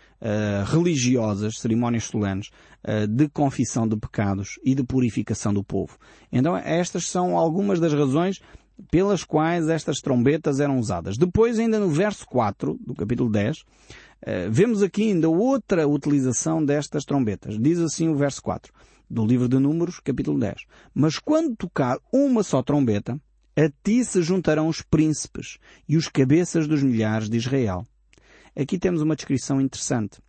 religiosas, 0.68 1.58
cerimónias 1.58 2.04
solenes, 2.04 2.52
de 3.10 3.28
confissão 3.28 3.88
de 3.88 3.98
pecados 3.98 4.60
e 4.64 4.76
de 4.76 4.84
purificação 4.84 5.52
do 5.52 5.64
povo. 5.64 5.98
Então 6.32 6.56
estas 6.56 7.08
são 7.08 7.36
algumas 7.36 7.80
das 7.80 7.92
razões 7.92 8.40
pelas 8.92 9.24
quais 9.24 9.68
estas 9.68 10.00
trombetas 10.00 10.60
eram 10.60 10.78
usadas. 10.78 11.18
Depois, 11.18 11.58
ainda 11.58 11.80
no 11.80 11.90
verso 11.90 12.24
4 12.28 12.80
do 12.86 12.94
capítulo 12.94 13.32
10, 13.32 13.64
vemos 14.52 14.84
aqui 14.84 15.10
ainda 15.10 15.28
outra 15.28 15.88
utilização 15.88 16.64
destas 16.64 17.04
trombetas. 17.04 17.58
Diz 17.60 17.80
assim 17.80 18.08
o 18.08 18.16
verso 18.16 18.44
4 18.44 18.72
do 19.12 19.26
livro 19.26 19.50
de 19.50 19.60
Números, 19.60 20.00
capítulo 20.00 20.40
10. 20.40 20.66
Mas 20.94 21.20
quando 21.20 21.56
tocar 21.56 21.98
uma 22.14 22.44
só 22.44 22.64
trombeta, 22.64 23.20
a 23.56 23.70
ti 23.84 24.04
se 24.06 24.22
juntarão 24.22 24.68
os 24.68 24.82
príncipes 24.82 25.58
e 25.88 25.98
os 25.98 26.08
cabeças 26.08 26.68
dos 26.68 26.82
milhares 26.82 27.30
de 27.30 27.38
Israel. 27.38 27.86
Aqui 28.56 28.78
temos 28.78 29.02
uma 29.02 29.16
descrição 29.16 29.60
interessante. 29.60 30.20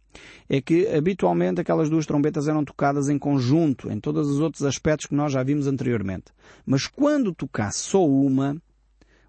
É 0.49 0.61
que 0.61 0.87
habitualmente 0.89 1.61
aquelas 1.61 1.89
duas 1.89 2.05
trombetas 2.05 2.47
eram 2.47 2.65
tocadas 2.65 3.09
em 3.09 3.19
conjunto, 3.19 3.91
em 3.91 3.99
todos 3.99 4.29
os 4.29 4.41
outros 4.41 4.63
aspectos 4.63 5.07
que 5.07 5.15
nós 5.15 5.33
já 5.33 5.43
vimos 5.43 5.67
anteriormente. 5.67 6.33
Mas 6.67 6.87
quando 6.87 7.35
tocasse 7.35 7.79
só 7.79 8.07
uma, 8.07 8.61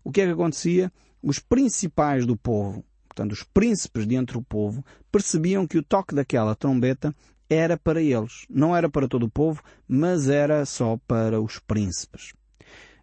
o 0.03 0.11
que 0.11 0.21
é 0.21 0.25
que 0.25 0.31
acontecia? 0.31 0.91
Os 1.21 1.39
principais 1.39 2.25
do 2.25 2.35
povo, 2.35 2.83
portanto 3.07 3.31
os 3.31 3.43
príncipes 3.43 4.05
de 4.05 4.15
entre 4.15 4.37
o 4.37 4.41
povo, 4.41 4.83
percebiam 5.11 5.65
que 5.65 5.77
o 5.77 5.83
toque 5.83 6.13
daquela 6.13 6.55
trombeta 6.55 7.15
era 7.49 7.77
para 7.77 8.01
eles. 8.01 8.45
Não 8.49 8.75
era 8.75 8.89
para 8.89 9.07
todo 9.07 9.23
o 9.23 9.31
povo, 9.31 9.61
mas 9.87 10.27
era 10.27 10.65
só 10.65 10.97
para 11.07 11.39
os 11.39 11.59
príncipes. 11.59 12.33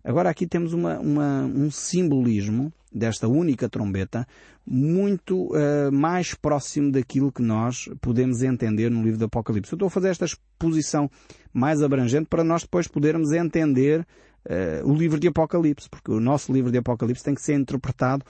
Agora 0.03 0.31
aqui 0.31 0.47
temos 0.47 0.73
uma, 0.73 0.99
uma, 0.99 1.43
um 1.45 1.71
simbolismo 1.71 2.73
desta 2.93 3.29
única 3.29 3.69
trombeta 3.69 4.27
muito 4.67 5.49
uh, 5.55 5.93
mais 5.93 6.35
próximo 6.35 6.91
daquilo 6.91 7.31
que 7.31 7.43
nós 7.43 7.89
podemos 8.01 8.43
entender 8.43 8.91
no 8.91 9.03
livro 9.03 9.19
do 9.19 9.25
Apocalipse. 9.27 9.73
Eu 9.73 9.77
estou 9.77 9.87
a 9.87 9.91
fazer 9.91 10.09
esta 10.09 10.25
exposição 10.25 11.11
mais 11.53 11.83
abrangente 11.83 12.27
para 12.29 12.43
nós 12.43 12.63
depois 12.63 12.89
podermos 12.89 13.33
entender 13.33 14.01
uh, 14.01 14.91
o 14.91 14.95
livro 14.95 15.21
de 15.21 15.29
Apocalipse, 15.29 15.89
porque 15.89 16.11
o 16.11 16.21
nosso 16.21 16.53
livro 16.53 16.73
de 16.73 16.79
Apocalipse 16.79 17.25
tem 17.25 17.35
que 17.35 17.43
ser 17.43 17.55
interpretado 17.55 18.25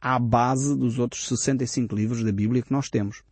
à 0.00 0.18
base 0.18 0.76
dos 0.76 0.98
outros 0.98 1.26
65 1.28 1.94
livros 1.94 2.22
da 2.22 2.32
Bíblia 2.32 2.62
que 2.62 2.72
nós 2.72 2.88
temos. 2.88 3.22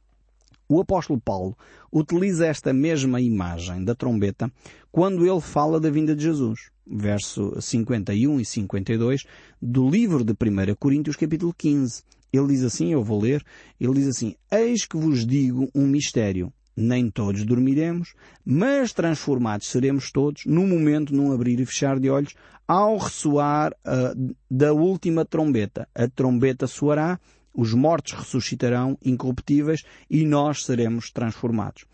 O 0.69 0.81
apóstolo 0.81 1.21
Paulo 1.21 1.57
utiliza 1.93 2.47
esta 2.47 2.73
mesma 2.73 3.21
imagem 3.21 3.85
da 3.85 3.95
trombeta 3.95 4.51
quando 4.91 5.27
ele 5.27 5.41
fala 5.41 5.79
da 5.79 5.91
vinda 5.91 6.17
de 6.17 6.23
Jesus. 6.23 6.74
Verso 6.87 7.61
51 7.61 8.41
e 8.41 8.45
52 8.45 9.25
do 9.61 9.89
livro 9.89 10.23
de 10.23 10.33
1 10.33 10.75
Coríntios 10.79 11.17
capítulo 11.17 11.55
15. 11.57 12.03
Ele 12.33 12.49
diz 12.49 12.65
assim, 12.65 12.93
eu 12.93 13.03
vou 13.03 13.21
ler, 13.21 13.45
ele 13.81 13.95
diz 13.95 14.09
assim, 14.09 14.35
Eis 14.51 14.85
que 14.85 14.97
vos 14.97 15.25
digo 15.27 15.71
um 15.75 15.87
mistério. 15.87 16.53
Nem 16.77 17.09
todos 17.09 17.45
dormiremos, 17.45 18.15
mas 18.45 18.93
transformados 18.93 19.69
seremos 19.69 20.11
todos, 20.11 20.45
num 20.45 20.67
momento, 20.67 21.15
num 21.15 21.33
abrir 21.33 21.61
e 21.61 21.65
fechar 21.65 22.01
de 22.01 22.11
olhos, 22.11 22.35
ao 22.67 22.97
ressoar 22.97 23.73
uh, 23.73 24.35
da 24.51 24.73
última 24.73 25.25
trombeta. 25.25 25.89
A 25.95 26.09
trombeta 26.09 26.67
soará 26.67 27.21
os 27.55 27.73
mortos 27.73 28.13
ressuscitarão 28.13 28.99
incorruptíveis 29.05 29.85
e 30.11 30.25
nós 30.25 30.65
seremos 30.65 31.11
transformados. 31.13 31.85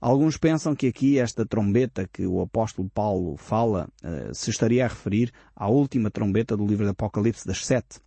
Alguns 0.00 0.38
pensam 0.38 0.74
que 0.74 0.86
aqui 0.86 1.18
esta 1.18 1.44
trombeta 1.44 2.08
que 2.10 2.26
o 2.26 2.40
apóstolo 2.40 2.88
Paulo 2.88 3.36
fala 3.36 3.86
uh, 4.02 4.34
se 4.34 4.48
estaria 4.48 4.86
a 4.86 4.88
referir 4.88 5.30
à 5.54 5.68
última 5.68 6.10
trombeta 6.10 6.56
do 6.56 6.66
livro 6.66 6.86
do 6.86 6.90
Apocalipse 6.92 7.46
das 7.46 7.66
sete. 7.66 8.00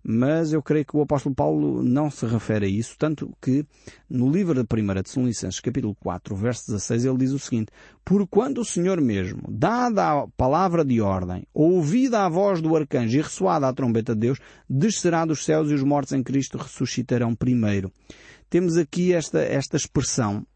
Mas 0.00 0.52
eu 0.52 0.62
creio 0.62 0.84
que 0.84 0.96
o 0.96 1.02
apóstolo 1.02 1.34
Paulo 1.34 1.82
não 1.82 2.08
se 2.08 2.24
refere 2.24 2.66
a 2.66 2.68
isso, 2.68 2.94
tanto 2.96 3.36
que 3.42 3.66
no 4.08 4.30
livro 4.30 4.54
da 4.54 4.64
primeira 4.64 5.02
Tessalonicenses, 5.02 5.58
capítulo 5.58 5.96
4, 5.96 6.36
verso 6.36 6.66
16, 6.68 7.04
ele 7.04 7.18
diz 7.18 7.32
o 7.32 7.38
seguinte, 7.40 7.72
Por 8.04 8.28
quando 8.28 8.60
o 8.60 8.64
Senhor 8.64 9.00
mesmo, 9.00 9.42
dada 9.50 10.20
a 10.20 10.28
palavra 10.28 10.84
de 10.84 11.00
ordem, 11.00 11.44
ouvida 11.52 12.24
a 12.24 12.28
voz 12.28 12.62
do 12.62 12.76
arcanjo 12.76 13.18
e 13.18 13.22
ressoada 13.22 13.66
a 13.66 13.72
trombeta 13.72 14.14
de 14.14 14.20
Deus, 14.20 14.38
descerá 14.68 15.24
dos 15.24 15.44
céus 15.44 15.68
e 15.68 15.74
os 15.74 15.82
mortos 15.82 16.12
em 16.12 16.22
Cristo 16.22 16.58
ressuscitarão 16.58 17.34
primeiro. 17.34 17.92
Temos 18.48 18.76
aqui 18.76 19.12
esta, 19.12 19.40
esta 19.40 19.76
expressão 19.76 20.46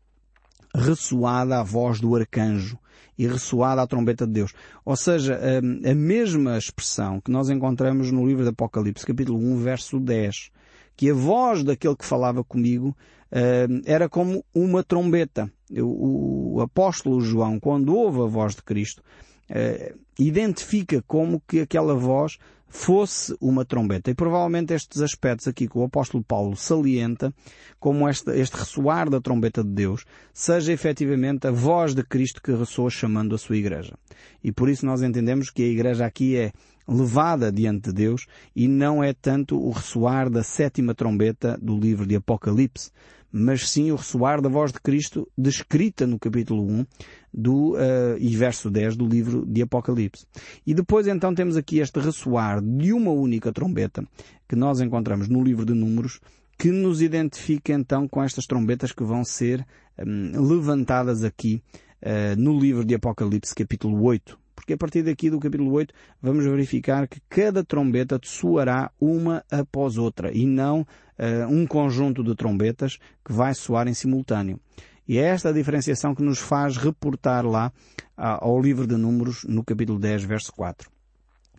ressoada 0.74 1.60
a 1.60 1.62
voz 1.62 2.00
do 2.00 2.14
arcanjo 2.16 2.78
e 3.16 3.26
ressoada 3.26 3.80
a 3.80 3.86
trombeta 3.86 4.26
de 4.26 4.32
Deus. 4.32 4.52
Ou 4.84 4.96
seja, 4.96 5.38
a, 5.38 5.90
a 5.90 5.94
mesma 5.94 6.58
expressão 6.58 7.20
que 7.20 7.30
nós 7.30 7.48
encontramos 7.48 8.10
no 8.10 8.26
livro 8.26 8.42
do 8.42 8.50
Apocalipse, 8.50 9.06
capítulo 9.06 9.38
1, 9.38 9.56
verso 9.58 10.00
10, 10.00 10.50
que 10.96 11.10
a 11.10 11.14
voz 11.14 11.62
daquele 11.62 11.96
que 11.96 12.04
falava 12.04 12.42
comigo 12.42 12.96
uh, 13.30 13.82
era 13.84 14.08
como 14.08 14.44
uma 14.54 14.82
trombeta. 14.82 15.50
O, 15.76 16.60
apóstolo 16.60 17.20
João, 17.20 17.58
quando 17.58 17.96
ouve 17.96 18.20
a 18.20 18.26
voz 18.26 18.54
de 18.54 18.62
Cristo, 18.62 19.02
uh, 19.50 19.98
identifica 20.18 21.02
como 21.06 21.40
que 21.46 21.60
aquela 21.60 21.94
voz 21.94 22.38
fosse 22.74 23.34
uma 23.40 23.64
trombeta. 23.64 24.10
E 24.10 24.14
provavelmente 24.14 24.74
estes 24.74 25.00
aspectos 25.00 25.46
aqui 25.46 25.68
que 25.68 25.78
o 25.78 25.84
apóstolo 25.84 26.24
Paulo 26.24 26.56
salienta, 26.56 27.32
como 27.78 28.08
este, 28.08 28.32
este 28.32 28.56
ressoar 28.56 29.08
da 29.08 29.20
trombeta 29.20 29.62
de 29.62 29.70
Deus, 29.70 30.04
seja 30.32 30.72
efetivamente 30.72 31.46
a 31.46 31.52
voz 31.52 31.94
de 31.94 32.02
Cristo 32.02 32.42
que 32.42 32.52
ressoa 32.52 32.90
chamando 32.90 33.32
a 33.32 33.38
sua 33.38 33.56
igreja. 33.56 33.94
E 34.42 34.50
por 34.50 34.68
isso 34.68 34.84
nós 34.84 35.02
entendemos 35.02 35.50
que 35.50 35.62
a 35.62 35.68
igreja 35.68 36.04
aqui 36.04 36.36
é 36.36 36.52
levada 36.86 37.52
diante 37.52 37.90
de 37.90 37.94
Deus 37.94 38.26
e 38.56 38.66
não 38.66 39.04
é 39.04 39.12
tanto 39.14 39.56
o 39.56 39.70
ressoar 39.70 40.28
da 40.28 40.42
sétima 40.42 40.96
trombeta 40.96 41.56
do 41.62 41.78
livro 41.78 42.04
de 42.04 42.16
Apocalipse, 42.16 42.90
mas 43.36 43.68
sim 43.68 43.90
o 43.90 43.96
ressoar 43.96 44.40
da 44.40 44.48
voz 44.48 44.72
de 44.72 44.80
Cristo 44.80 45.28
descrita 45.36 46.06
no 46.06 46.20
capítulo 46.20 46.62
1 46.62 46.86
do, 47.32 47.72
uh, 47.72 48.16
e 48.20 48.36
verso 48.36 48.70
10 48.70 48.94
do 48.94 49.08
livro 49.08 49.44
de 49.44 49.60
Apocalipse. 49.60 50.24
E 50.64 50.72
depois 50.72 51.08
então 51.08 51.34
temos 51.34 51.56
aqui 51.56 51.80
este 51.80 51.98
ressoar 51.98 52.62
de 52.62 52.92
uma 52.92 53.10
única 53.10 53.52
trombeta 53.52 54.06
que 54.48 54.54
nós 54.54 54.80
encontramos 54.80 55.28
no 55.28 55.42
livro 55.42 55.66
de 55.66 55.74
Números 55.74 56.20
que 56.56 56.70
nos 56.70 57.02
identifica 57.02 57.72
então 57.72 58.06
com 58.06 58.22
estas 58.22 58.46
trombetas 58.46 58.92
que 58.92 59.02
vão 59.02 59.24
ser 59.24 59.66
um, 59.98 60.40
levantadas 60.40 61.24
aqui 61.24 61.60
uh, 62.02 62.40
no 62.40 62.56
livro 62.56 62.84
de 62.84 62.94
Apocalipse 62.94 63.52
capítulo 63.52 64.00
8 64.04 64.43
porque 64.64 64.72
a 64.72 64.78
partir 64.78 65.02
daqui 65.02 65.28
do 65.28 65.38
capítulo 65.38 65.70
8 65.72 65.92
vamos 66.22 66.46
verificar 66.46 67.06
que 67.06 67.20
cada 67.28 67.62
trombeta 67.62 68.18
soará 68.24 68.90
uma 68.98 69.44
após 69.50 69.98
outra 69.98 70.32
e 70.32 70.46
não 70.46 70.80
uh, 70.80 71.46
um 71.50 71.66
conjunto 71.66 72.24
de 72.24 72.34
trombetas 72.34 72.96
que 73.22 73.30
vai 73.30 73.52
soar 73.52 73.86
em 73.88 73.92
simultâneo. 73.92 74.58
E 75.06 75.18
é 75.18 75.24
esta 75.24 75.50
a 75.50 75.52
diferenciação 75.52 76.14
que 76.14 76.22
nos 76.22 76.38
faz 76.38 76.78
reportar 76.78 77.44
lá 77.44 77.70
ao 78.16 78.58
livro 78.58 78.86
de 78.86 78.96
Números 78.96 79.44
no 79.44 79.62
capítulo 79.62 79.98
10, 79.98 80.24
verso 80.24 80.50
4. 80.54 80.90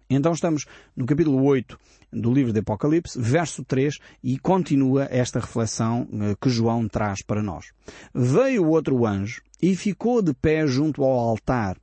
Então 0.09 0.31
estamos 0.31 0.65
no 0.95 1.05
capítulo 1.05 1.43
8 1.43 1.77
do 2.11 2.33
livro 2.33 2.51
de 2.51 2.61
Apocalipse, 2.61 3.21
verso 3.21 3.63
3, 3.63 3.99
e 4.23 4.39
continua 4.39 5.07
esta 5.11 5.39
reflexão 5.39 6.07
eh, 6.11 6.35
que 6.41 6.49
João 6.49 6.87
traz 6.87 7.21
para 7.21 7.43
nós. 7.43 7.65
Veio 8.13 8.67
outro 8.67 9.05
anjo 9.05 9.41
e 9.61 9.75
ficou 9.75 10.23
de 10.23 10.33
pé 10.33 10.65
junto 10.65 11.03
ao 11.03 11.11
altar 11.11 11.77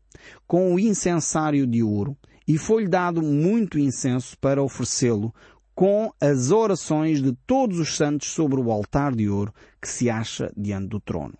com 0.46 0.74
o 0.74 0.78
incensário 0.78 1.66
de 1.66 1.82
ouro, 1.82 2.16
e 2.46 2.58
foi-lhe 2.58 2.88
dado 2.88 3.22
muito 3.22 3.78
incenso 3.78 4.36
para 4.38 4.62
oferecê-lo 4.62 5.32
com 5.74 6.12
as 6.20 6.50
orações 6.50 7.22
de 7.22 7.32
todos 7.46 7.78
os 7.78 7.96
santos 7.96 8.28
sobre 8.28 8.60
o 8.60 8.70
altar 8.70 9.14
de 9.14 9.28
ouro 9.28 9.52
que 9.80 9.88
se 9.88 10.10
acha 10.10 10.52
diante 10.56 10.88
do 10.88 11.00
trono. 11.00 11.34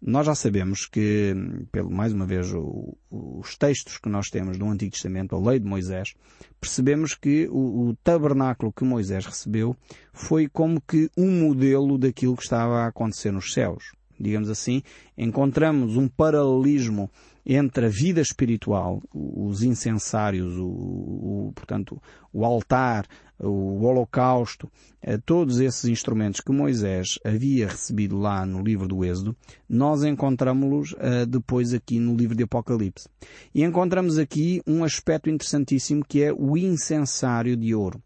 Nós 0.00 0.26
já 0.26 0.34
sabemos 0.34 0.86
que, 0.86 1.34
pelo 1.72 1.90
mais 1.90 2.12
uma 2.12 2.24
vez, 2.24 2.52
o, 2.54 2.96
os 3.10 3.56
textos 3.56 3.98
que 3.98 4.08
nós 4.08 4.28
temos 4.28 4.56
do 4.56 4.68
Antigo 4.68 4.92
Testamento, 4.92 5.34
a 5.34 5.40
lei 5.40 5.58
de 5.58 5.66
Moisés, 5.66 6.14
percebemos 6.60 7.16
que 7.16 7.48
o, 7.50 7.88
o, 7.88 7.96
tabernáculo 7.96 8.72
que 8.72 8.84
Moisés 8.84 9.26
recebeu 9.26 9.76
foi 10.12 10.48
como 10.48 10.80
que 10.80 11.10
um 11.18 11.48
modelo 11.48 11.98
daquilo 11.98 12.36
que 12.36 12.44
estava 12.44 12.82
a 12.82 12.86
acontecer 12.86 13.32
nos 13.32 13.52
céus. 13.52 13.92
Digamos 14.20 14.48
assim, 14.48 14.82
encontramos 15.16 15.96
um 15.96 16.06
paralelismo 16.06 17.10
entre 17.48 17.86
a 17.86 17.88
vida 17.88 18.20
espiritual, 18.20 19.02
os 19.10 19.62
incensários, 19.62 20.54
o, 20.58 20.66
o, 20.66 21.52
portanto, 21.54 22.00
o 22.30 22.44
altar, 22.44 23.06
o 23.40 23.82
holocausto, 23.84 24.70
eh, 25.00 25.16
todos 25.16 25.58
esses 25.58 25.86
instrumentos 25.86 26.42
que 26.42 26.52
Moisés 26.52 27.18
havia 27.24 27.68
recebido 27.68 28.18
lá 28.18 28.44
no 28.44 28.62
livro 28.62 28.86
do 28.86 29.02
Êxodo, 29.02 29.34
nós 29.66 30.04
encontramos-los 30.04 30.92
uh, 30.92 31.26
depois 31.26 31.72
aqui 31.72 31.98
no 31.98 32.14
livro 32.14 32.36
de 32.36 32.42
Apocalipse. 32.42 33.08
E 33.54 33.64
encontramos 33.64 34.18
aqui 34.18 34.60
um 34.66 34.84
aspecto 34.84 35.30
interessantíssimo 35.30 36.04
que 36.06 36.22
é 36.22 36.32
o 36.32 36.54
incensário 36.56 37.56
de 37.56 37.74
ouro. 37.74 38.02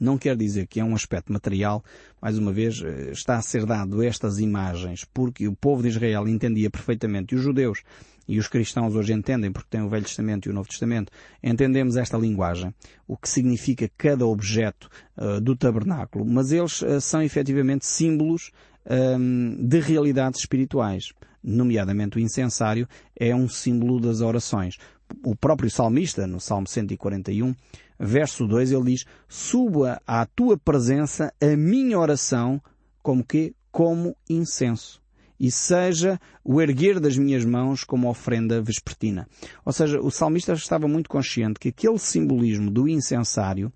Não 0.00 0.16
quer 0.16 0.34
dizer 0.34 0.66
que 0.66 0.80
é 0.80 0.84
um 0.84 0.94
aspecto 0.94 1.30
material, 1.30 1.84
mais 2.22 2.38
uma 2.38 2.50
vez, 2.50 2.82
eh, 2.82 3.10
está 3.12 3.36
a 3.36 3.42
ser 3.42 3.66
dado 3.66 4.02
estas 4.02 4.38
imagens, 4.38 5.04
porque 5.04 5.46
o 5.46 5.54
povo 5.54 5.82
de 5.82 5.88
Israel 5.88 6.26
entendia 6.26 6.70
perfeitamente, 6.70 7.34
e 7.34 7.38
os 7.38 7.44
judeus 7.44 7.82
e 8.30 8.38
os 8.38 8.46
cristãos 8.46 8.94
hoje 8.94 9.12
entendem, 9.12 9.50
porque 9.50 9.68
têm 9.68 9.82
o 9.82 9.88
Velho 9.88 10.04
Testamento 10.04 10.48
e 10.48 10.52
o 10.52 10.54
Novo 10.54 10.68
Testamento, 10.68 11.10
entendemos 11.42 11.96
esta 11.96 12.16
linguagem, 12.16 12.72
o 13.08 13.16
que 13.16 13.28
significa 13.28 13.90
cada 13.98 14.24
objeto 14.24 14.88
uh, 15.16 15.40
do 15.40 15.56
tabernáculo, 15.56 16.24
mas 16.24 16.52
eles 16.52 16.80
uh, 16.80 17.00
são 17.00 17.20
efetivamente 17.20 17.84
símbolos 17.84 18.52
um, 18.88 19.56
de 19.66 19.80
realidades 19.80 20.38
espirituais. 20.38 21.12
Nomeadamente 21.42 22.18
o 22.18 22.20
incensário 22.20 22.86
é 23.18 23.34
um 23.34 23.48
símbolo 23.48 23.98
das 23.98 24.20
orações. 24.20 24.76
O 25.24 25.34
próprio 25.34 25.68
salmista, 25.68 26.24
no 26.24 26.38
Salmo 26.38 26.68
141, 26.68 27.52
verso 27.98 28.46
2, 28.46 28.70
ele 28.70 28.92
diz, 28.92 29.04
suba 29.28 30.00
à 30.06 30.24
tua 30.24 30.56
presença 30.56 31.34
a 31.40 31.56
minha 31.56 31.98
oração 31.98 32.62
como 33.02 33.24
que? 33.24 33.56
Como 33.72 34.16
incenso 34.28 34.99
e 35.40 35.50
seja 35.50 36.20
o 36.44 36.60
erguer 36.60 37.00
das 37.00 37.16
minhas 37.16 37.46
mãos 37.46 37.82
como 37.82 38.10
ofrenda 38.10 38.60
vespertina. 38.60 39.26
Ou 39.64 39.72
seja, 39.72 39.98
o 39.98 40.10
salmista 40.10 40.52
estava 40.52 40.86
muito 40.86 41.08
consciente 41.08 41.58
que 41.58 41.70
aquele 41.70 41.98
simbolismo 41.98 42.70
do 42.70 42.86
incensário 42.86 43.72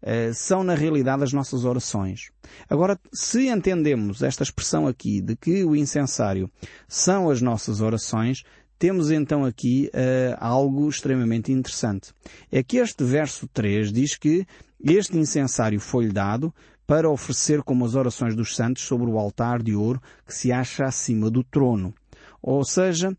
uh, 0.00 0.32
são 0.32 0.62
na 0.62 0.74
realidade 0.76 1.24
as 1.24 1.32
nossas 1.32 1.64
orações. 1.64 2.30
Agora, 2.70 2.96
se 3.12 3.48
entendemos 3.48 4.22
esta 4.22 4.44
expressão 4.44 4.86
aqui 4.86 5.20
de 5.20 5.34
que 5.34 5.64
o 5.64 5.74
incensário 5.74 6.48
são 6.86 7.28
as 7.28 7.42
nossas 7.42 7.80
orações, 7.80 8.44
temos 8.78 9.10
então 9.10 9.44
aqui 9.44 9.90
uh, 9.92 10.36
algo 10.38 10.88
extremamente 10.88 11.50
interessante. 11.50 12.12
É 12.52 12.62
que 12.62 12.76
este 12.76 13.02
verso 13.02 13.48
3 13.48 13.92
diz 13.92 14.16
que 14.16 14.46
este 14.80 15.18
incensário 15.18 15.80
foi-lhe 15.80 16.12
dado 16.12 16.54
para 16.88 17.10
oferecer 17.10 17.62
como 17.62 17.84
as 17.84 17.94
orações 17.94 18.34
dos 18.34 18.56
santos 18.56 18.82
sobre 18.84 19.10
o 19.10 19.18
altar 19.18 19.62
de 19.62 19.76
ouro 19.76 20.00
que 20.26 20.34
se 20.34 20.50
acha 20.50 20.86
acima 20.86 21.30
do 21.30 21.44
trono. 21.44 21.94
Ou 22.40 22.64
seja, 22.64 23.14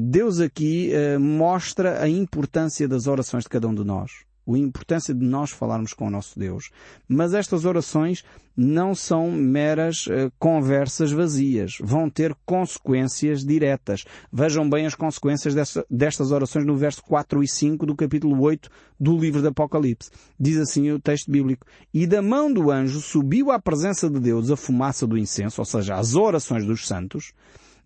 Deus 0.00 0.38
aqui 0.38 0.92
uh, 0.92 1.18
mostra 1.18 2.00
a 2.00 2.08
importância 2.08 2.86
das 2.86 3.08
orações 3.08 3.42
de 3.42 3.50
cada 3.50 3.66
um 3.66 3.74
de 3.74 3.82
nós 3.82 4.27
a 4.54 4.58
importância 4.58 5.14
de 5.14 5.24
nós 5.24 5.50
falarmos 5.50 5.92
com 5.92 6.06
o 6.06 6.10
nosso 6.10 6.38
Deus. 6.38 6.70
Mas 7.08 7.34
estas 7.34 7.64
orações 7.64 8.24
não 8.56 8.92
são 8.92 9.30
meras 9.30 10.08
uh, 10.08 10.32
conversas 10.36 11.12
vazias. 11.12 11.74
Vão 11.80 12.10
ter 12.10 12.34
consequências 12.44 13.44
diretas. 13.44 14.04
Vejam 14.32 14.68
bem 14.68 14.84
as 14.84 14.96
consequências 14.96 15.54
dessa, 15.54 15.86
destas 15.88 16.32
orações 16.32 16.66
no 16.66 16.76
verso 16.76 17.00
4 17.04 17.42
e 17.42 17.48
5 17.48 17.86
do 17.86 17.94
capítulo 17.94 18.40
8 18.42 18.68
do 18.98 19.16
livro 19.16 19.40
do 19.40 19.48
Apocalipse. 19.48 20.10
Diz 20.40 20.56
assim 20.56 20.90
o 20.90 20.98
texto 20.98 21.30
bíblico. 21.30 21.66
E 21.94 22.04
da 22.04 22.20
mão 22.20 22.52
do 22.52 22.70
anjo 22.70 23.00
subiu 23.00 23.52
à 23.52 23.60
presença 23.60 24.10
de 24.10 24.18
Deus 24.18 24.50
a 24.50 24.56
fumaça 24.56 25.06
do 25.06 25.16
incenso, 25.16 25.60
ou 25.60 25.64
seja, 25.64 25.94
as 25.94 26.16
orações 26.16 26.66
dos 26.66 26.86
santos. 26.86 27.32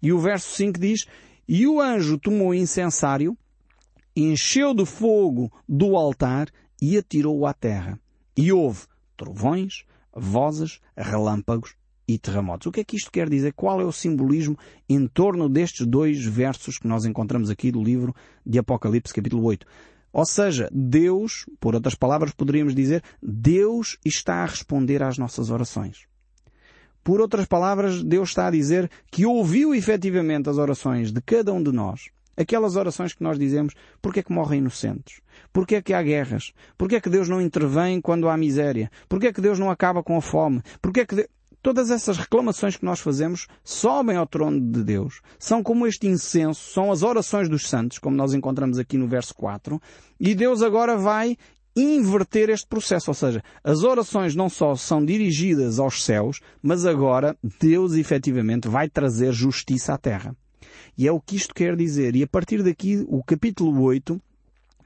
E 0.02 0.10
o 0.10 0.18
verso 0.18 0.56
5 0.56 0.80
diz, 0.80 1.06
e 1.46 1.66
o 1.66 1.82
anjo 1.82 2.18
tomou 2.18 2.54
incensário 2.54 3.36
encheu 4.14 4.74
de 4.74 4.84
fogo 4.84 5.52
do 5.68 5.96
altar 5.96 6.48
e 6.80 6.96
atirou-o 6.96 7.46
à 7.46 7.54
terra. 7.54 7.98
E 8.36 8.52
houve 8.52 8.86
trovões, 9.16 9.84
vozes, 10.14 10.80
relâmpagos 10.96 11.74
e 12.06 12.18
terremotos. 12.18 12.66
O 12.66 12.72
que 12.72 12.80
é 12.80 12.84
que 12.84 12.96
isto 12.96 13.10
quer 13.10 13.28
dizer? 13.28 13.52
Qual 13.52 13.80
é 13.80 13.84
o 13.84 13.92
simbolismo 13.92 14.58
em 14.88 15.06
torno 15.06 15.48
destes 15.48 15.86
dois 15.86 16.24
versos 16.24 16.78
que 16.78 16.88
nós 16.88 17.04
encontramos 17.04 17.50
aqui 17.50 17.70
do 17.70 17.82
livro 17.82 18.14
de 18.44 18.58
Apocalipse, 18.58 19.14
capítulo 19.14 19.44
8? 19.44 19.66
Ou 20.12 20.26
seja, 20.26 20.68
Deus, 20.70 21.46
por 21.58 21.74
outras 21.74 21.94
palavras 21.94 22.32
poderíamos 22.32 22.74
dizer, 22.74 23.02
Deus 23.22 23.96
está 24.04 24.42
a 24.42 24.46
responder 24.46 25.02
às 25.02 25.16
nossas 25.16 25.50
orações. 25.50 26.06
Por 27.02 27.20
outras 27.20 27.46
palavras, 27.46 28.02
Deus 28.02 28.28
está 28.28 28.46
a 28.46 28.50
dizer 28.50 28.90
que 29.10 29.24
ouviu 29.24 29.74
efetivamente 29.74 30.48
as 30.48 30.58
orações 30.58 31.10
de 31.10 31.20
cada 31.20 31.52
um 31.52 31.62
de 31.62 31.72
nós 31.72 32.10
Aquelas 32.36 32.76
orações 32.76 33.12
que 33.12 33.22
nós 33.22 33.38
dizemos, 33.38 33.74
porque 34.00 34.20
é 34.20 34.22
que 34.22 34.32
morrem 34.32 34.60
inocentes? 34.60 35.20
Porque 35.52 35.76
é 35.76 35.82
que 35.82 35.92
há 35.92 36.02
guerras? 36.02 36.52
Porque 36.78 36.96
é 36.96 37.00
que 37.00 37.10
Deus 37.10 37.28
não 37.28 37.40
intervém 37.40 38.00
quando 38.00 38.28
há 38.28 38.36
miséria? 38.36 38.90
Porque 39.08 39.28
é 39.28 39.32
que 39.32 39.40
Deus 39.40 39.58
não 39.58 39.70
acaba 39.70 40.02
com 40.02 40.16
a 40.16 40.22
fome? 40.22 40.62
Porque 40.80 41.00
é 41.00 41.06
que 41.06 41.14
Deus... 41.14 41.28
Todas 41.62 41.92
essas 41.92 42.18
reclamações 42.18 42.76
que 42.76 42.84
nós 42.84 42.98
fazemos 42.98 43.46
sobem 43.62 44.16
ao 44.16 44.26
trono 44.26 44.60
de 44.60 44.82
Deus. 44.82 45.20
São 45.38 45.62
como 45.62 45.86
este 45.86 46.08
incenso, 46.08 46.72
são 46.72 46.90
as 46.90 47.04
orações 47.04 47.48
dos 47.48 47.68
santos, 47.68 48.00
como 48.00 48.16
nós 48.16 48.34
encontramos 48.34 48.80
aqui 48.80 48.98
no 48.98 49.06
verso 49.06 49.32
4, 49.36 49.80
e 50.18 50.34
Deus 50.34 50.60
agora 50.60 50.96
vai 50.96 51.36
inverter 51.76 52.50
este 52.50 52.66
processo, 52.66 53.10
ou 53.10 53.14
seja, 53.14 53.42
as 53.62 53.84
orações 53.84 54.34
não 54.34 54.48
só 54.48 54.74
são 54.74 55.04
dirigidas 55.04 55.78
aos 55.78 56.04
céus, 56.04 56.40
mas 56.60 56.84
agora 56.84 57.36
Deus 57.60 57.94
efetivamente 57.94 58.68
vai 58.68 58.90
trazer 58.90 59.32
justiça 59.32 59.94
à 59.94 59.98
terra. 59.98 60.36
E 60.96 61.06
é 61.06 61.12
o 61.12 61.20
que 61.20 61.36
isto 61.36 61.54
quer 61.54 61.76
dizer. 61.76 62.16
E 62.16 62.22
a 62.22 62.26
partir 62.26 62.62
daqui, 62.62 63.04
o 63.08 63.22
capítulo 63.22 63.82
8, 63.82 64.20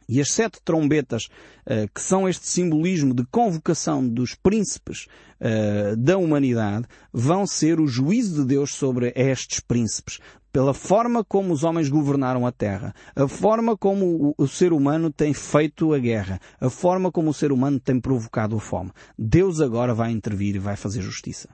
e 0.08 0.20
as 0.20 0.30
sete 0.30 0.60
trombetas, 0.64 1.24
uh, 1.66 1.88
que 1.92 2.00
são 2.00 2.28
este 2.28 2.46
simbolismo 2.46 3.12
de 3.12 3.24
convocação 3.26 4.06
dos 4.06 4.34
príncipes 4.34 5.06
uh, 5.40 5.96
da 5.96 6.16
humanidade, 6.16 6.86
vão 7.12 7.46
ser 7.46 7.80
o 7.80 7.86
juízo 7.86 8.42
de 8.42 8.48
Deus 8.48 8.74
sobre 8.74 9.12
estes 9.16 9.60
príncipes, 9.60 10.20
pela 10.52 10.72
forma 10.72 11.22
como 11.22 11.52
os 11.52 11.64
homens 11.64 11.88
governaram 11.90 12.46
a 12.46 12.52
terra, 12.52 12.94
a 13.14 13.28
forma 13.28 13.76
como 13.76 14.34
o 14.38 14.48
ser 14.48 14.72
humano 14.72 15.10
tem 15.10 15.34
feito 15.34 15.92
a 15.92 15.98
guerra, 15.98 16.40
a 16.58 16.70
forma 16.70 17.12
como 17.12 17.30
o 17.30 17.34
ser 17.34 17.52
humano 17.52 17.78
tem 17.78 18.00
provocado 18.00 18.56
a 18.56 18.60
fome. 18.60 18.90
Deus 19.18 19.60
agora 19.60 19.92
vai 19.92 20.12
intervir 20.12 20.56
e 20.56 20.58
vai 20.58 20.76
fazer 20.76 21.02
justiça. 21.02 21.50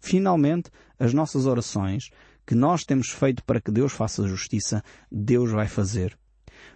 Finalmente, 0.00 0.70
as 0.98 1.14
nossas 1.14 1.46
orações 1.46 2.10
que 2.50 2.54
nós 2.56 2.82
temos 2.84 3.10
feito 3.10 3.44
para 3.44 3.60
que 3.60 3.70
Deus 3.70 3.92
faça 3.92 4.26
justiça, 4.26 4.82
Deus 5.08 5.52
vai 5.52 5.68
fazer. 5.68 6.18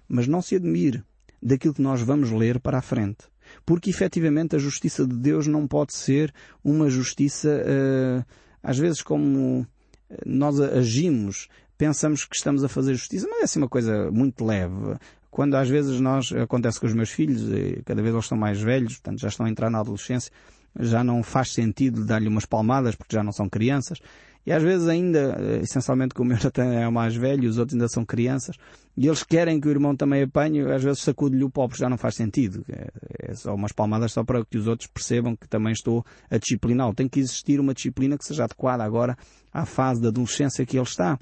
Mas 0.08 0.28
não 0.28 0.40
se 0.40 0.54
admire 0.54 1.02
daquilo 1.42 1.74
que 1.74 1.82
nós 1.82 2.00
vamos 2.00 2.30
ler 2.30 2.60
para 2.60 2.78
a 2.78 2.80
frente. 2.80 3.24
Porque 3.66 3.90
efetivamente 3.90 4.54
a 4.54 4.58
justiça 4.60 5.04
de 5.04 5.16
Deus 5.16 5.48
não 5.48 5.66
pode 5.66 5.92
ser 5.92 6.32
uma 6.62 6.88
justiça, 6.88 7.48
uh, 7.48 8.24
às 8.62 8.78
vezes 8.78 9.02
como 9.02 9.66
eh, 10.08 10.22
nós 10.24 10.60
agimos, 10.60 11.48
pensamos 11.76 12.24
que 12.24 12.36
estamos 12.36 12.62
a 12.62 12.68
fazer 12.68 12.94
justiça, 12.94 13.26
mas 13.28 13.40
é 13.40 13.42
assim 13.42 13.58
uma 13.58 13.68
coisa 13.68 14.12
muito 14.12 14.44
leve. 14.44 14.96
Quando 15.28 15.56
às 15.56 15.68
vezes 15.68 16.00
nós, 16.00 16.30
acontece 16.30 16.78
com 16.78 16.86
os 16.86 16.94
meus 16.94 17.10
filhos, 17.10 17.42
cada 17.84 18.00
vez 18.00 18.14
eles 18.14 18.26
estão 18.26 18.38
mais 18.38 18.60
velhos, 18.60 18.92
portanto 18.92 19.18
já 19.18 19.26
estão 19.26 19.44
a 19.44 19.50
entrar 19.50 19.70
na 19.70 19.80
adolescência, 19.80 20.30
já 20.78 21.02
não 21.02 21.20
faz 21.24 21.52
sentido 21.52 22.06
dar-lhe 22.06 22.28
umas 22.28 22.46
palmadas 22.46 22.94
porque 22.94 23.16
já 23.16 23.24
não 23.24 23.32
são 23.32 23.48
crianças. 23.48 23.98
E 24.46 24.52
às 24.52 24.62
vezes 24.62 24.88
ainda, 24.88 25.36
eh, 25.38 25.60
essencialmente 25.62 26.14
como 26.14 26.32
o 26.32 26.36
já 26.36 26.50
é 26.62 26.86
o 26.86 26.92
mais 26.92 27.16
velho, 27.16 27.48
os 27.48 27.58
outros 27.58 27.74
ainda 27.74 27.88
são 27.88 28.04
crianças, 28.04 28.56
e 28.96 29.06
eles 29.06 29.22
querem 29.22 29.58
que 29.58 29.66
o 29.66 29.70
irmão 29.70 29.96
também 29.96 30.22
apanhe, 30.22 30.60
às 30.70 30.82
vezes 30.82 31.02
sacude-lhe 31.02 31.42
o 31.42 31.50
pó 31.50 31.66
porque 31.66 31.80
já 31.80 31.88
não 31.88 31.96
faz 31.96 32.14
sentido. 32.14 32.64
É, 32.68 33.30
é 33.30 33.34
só 33.34 33.54
umas 33.54 33.72
palmadas 33.72 34.12
só 34.12 34.22
para 34.22 34.44
que 34.44 34.58
os 34.58 34.66
outros 34.66 34.88
percebam 34.88 35.34
que 35.34 35.48
também 35.48 35.72
estou 35.72 36.04
a 36.30 36.36
disciplinar. 36.36 36.94
Tem 36.94 37.08
que 37.08 37.18
existir 37.18 37.58
uma 37.58 37.74
disciplina 37.74 38.18
que 38.18 38.24
seja 38.24 38.44
adequada 38.44 38.84
agora 38.84 39.16
à 39.52 39.64
fase 39.64 40.00
da 40.00 40.08
adolescência 40.08 40.64
que 40.64 40.76
ele 40.76 40.84
está. 40.84 41.18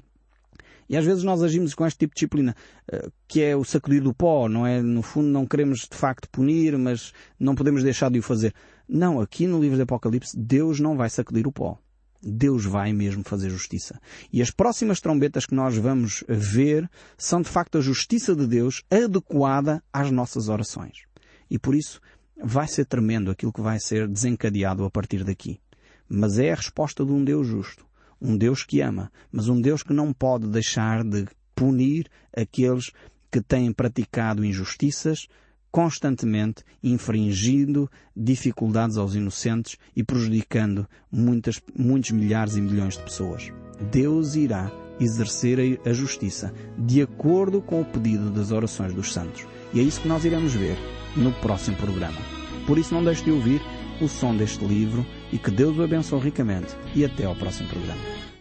E 0.89 0.97
às 0.97 1.05
vezes 1.05 1.23
nós 1.23 1.41
agimos 1.41 1.73
com 1.73 1.87
este 1.87 1.99
tipo 1.99 2.13
de 2.13 2.15
disciplina, 2.15 2.55
eh, 2.91 3.09
que 3.27 3.41
é 3.41 3.55
o 3.55 3.63
sacudir 3.63 4.03
do 4.03 4.13
pó, 4.13 4.49
não 4.49 4.67
é? 4.67 4.81
No 4.81 5.01
fundo 5.01 5.29
não 5.29 5.45
queremos 5.45 5.87
de 5.89 5.95
facto 5.95 6.29
punir, 6.29 6.77
mas 6.77 7.13
não 7.39 7.55
podemos 7.55 7.83
deixar 7.83 8.11
de 8.11 8.19
o 8.19 8.21
fazer. 8.21 8.53
Não, 8.87 9.19
aqui 9.19 9.47
no 9.47 9.59
livro 9.59 9.77
de 9.77 9.83
Apocalipse, 9.83 10.37
Deus 10.37 10.79
não 10.79 10.97
vai 10.97 11.09
sacudir 11.09 11.47
o 11.47 11.51
pó. 11.51 11.79
Deus 12.23 12.65
vai 12.65 12.93
mesmo 12.93 13.23
fazer 13.23 13.49
justiça. 13.49 13.99
E 14.31 14.41
as 14.41 14.49
próximas 14.49 15.01
trombetas 15.01 15.45
que 15.45 15.53
nós 15.53 15.75
vamos 15.75 16.23
ver 16.27 16.89
são 17.17 17.41
de 17.41 17.49
facto 17.49 17.77
a 17.77 17.81
justiça 17.81 18.35
de 18.35 18.47
Deus 18.47 18.83
adequada 18.89 19.83
às 19.91 20.09
nossas 20.09 20.47
orações. 20.47 21.03
E 21.49 21.59
por 21.59 21.75
isso 21.75 21.99
vai 22.41 22.67
ser 22.67 22.85
tremendo 22.85 23.29
aquilo 23.29 23.51
que 23.51 23.61
vai 23.61 23.79
ser 23.79 24.07
desencadeado 24.07 24.85
a 24.85 24.89
partir 24.89 25.23
daqui. 25.23 25.59
Mas 26.07 26.39
é 26.39 26.51
a 26.51 26.55
resposta 26.55 27.05
de 27.05 27.11
um 27.11 27.23
Deus 27.23 27.47
justo. 27.47 27.85
Um 28.21 28.37
Deus 28.37 28.63
que 28.63 28.79
ama, 28.79 29.11
mas 29.31 29.49
um 29.49 29.59
Deus 29.59 29.83
que 29.83 29.93
não 29.93 30.13
pode 30.13 30.47
deixar 30.47 31.03
de 31.03 31.27
punir 31.53 32.09
aqueles 32.35 32.91
que 33.29 33.41
têm 33.41 33.73
praticado 33.73 34.45
injustiças, 34.45 35.27
constantemente 35.73 36.63
infringindo 36.83 37.89
dificuldades 38.15 38.95
aos 38.95 39.15
inocentes 39.15 39.75
e 39.95 40.03
prejudicando 40.03 40.87
muitas, 41.11 41.59
muitos 41.75 42.11
milhares 42.11 42.55
e 42.55 42.61
milhões 42.61 42.95
de 42.95 43.01
pessoas. 43.01 43.51
Deus 43.91 44.35
irá 44.35 44.71
exercer 44.99 45.79
a 45.83 45.91
justiça 45.91 46.53
de 46.77 47.01
acordo 47.01 47.59
com 47.59 47.81
o 47.81 47.85
pedido 47.85 48.29
das 48.29 48.51
orações 48.51 48.93
dos 48.93 49.11
santos. 49.11 49.47
E 49.73 49.79
é 49.79 49.83
isso 49.83 49.99
que 49.99 50.07
nós 50.07 50.23
iremos 50.23 50.53
ver 50.53 50.77
no 51.17 51.33
próximo 51.33 51.75
programa. 51.77 52.21
Por 52.67 52.77
isso 52.77 52.93
não 52.93 53.03
deixe 53.03 53.23
de 53.23 53.31
ouvir 53.31 53.59
o 53.99 54.07
som 54.07 54.37
deste 54.37 54.63
livro 54.63 55.03
e 55.31 55.39
que 55.39 55.49
Deus 55.49 55.75
o 55.79 55.83
abençoe 55.83 56.19
ricamente. 56.19 56.75
E 56.93 57.03
até 57.03 57.25
ao 57.25 57.35
próximo 57.35 57.67
programa. 57.69 58.32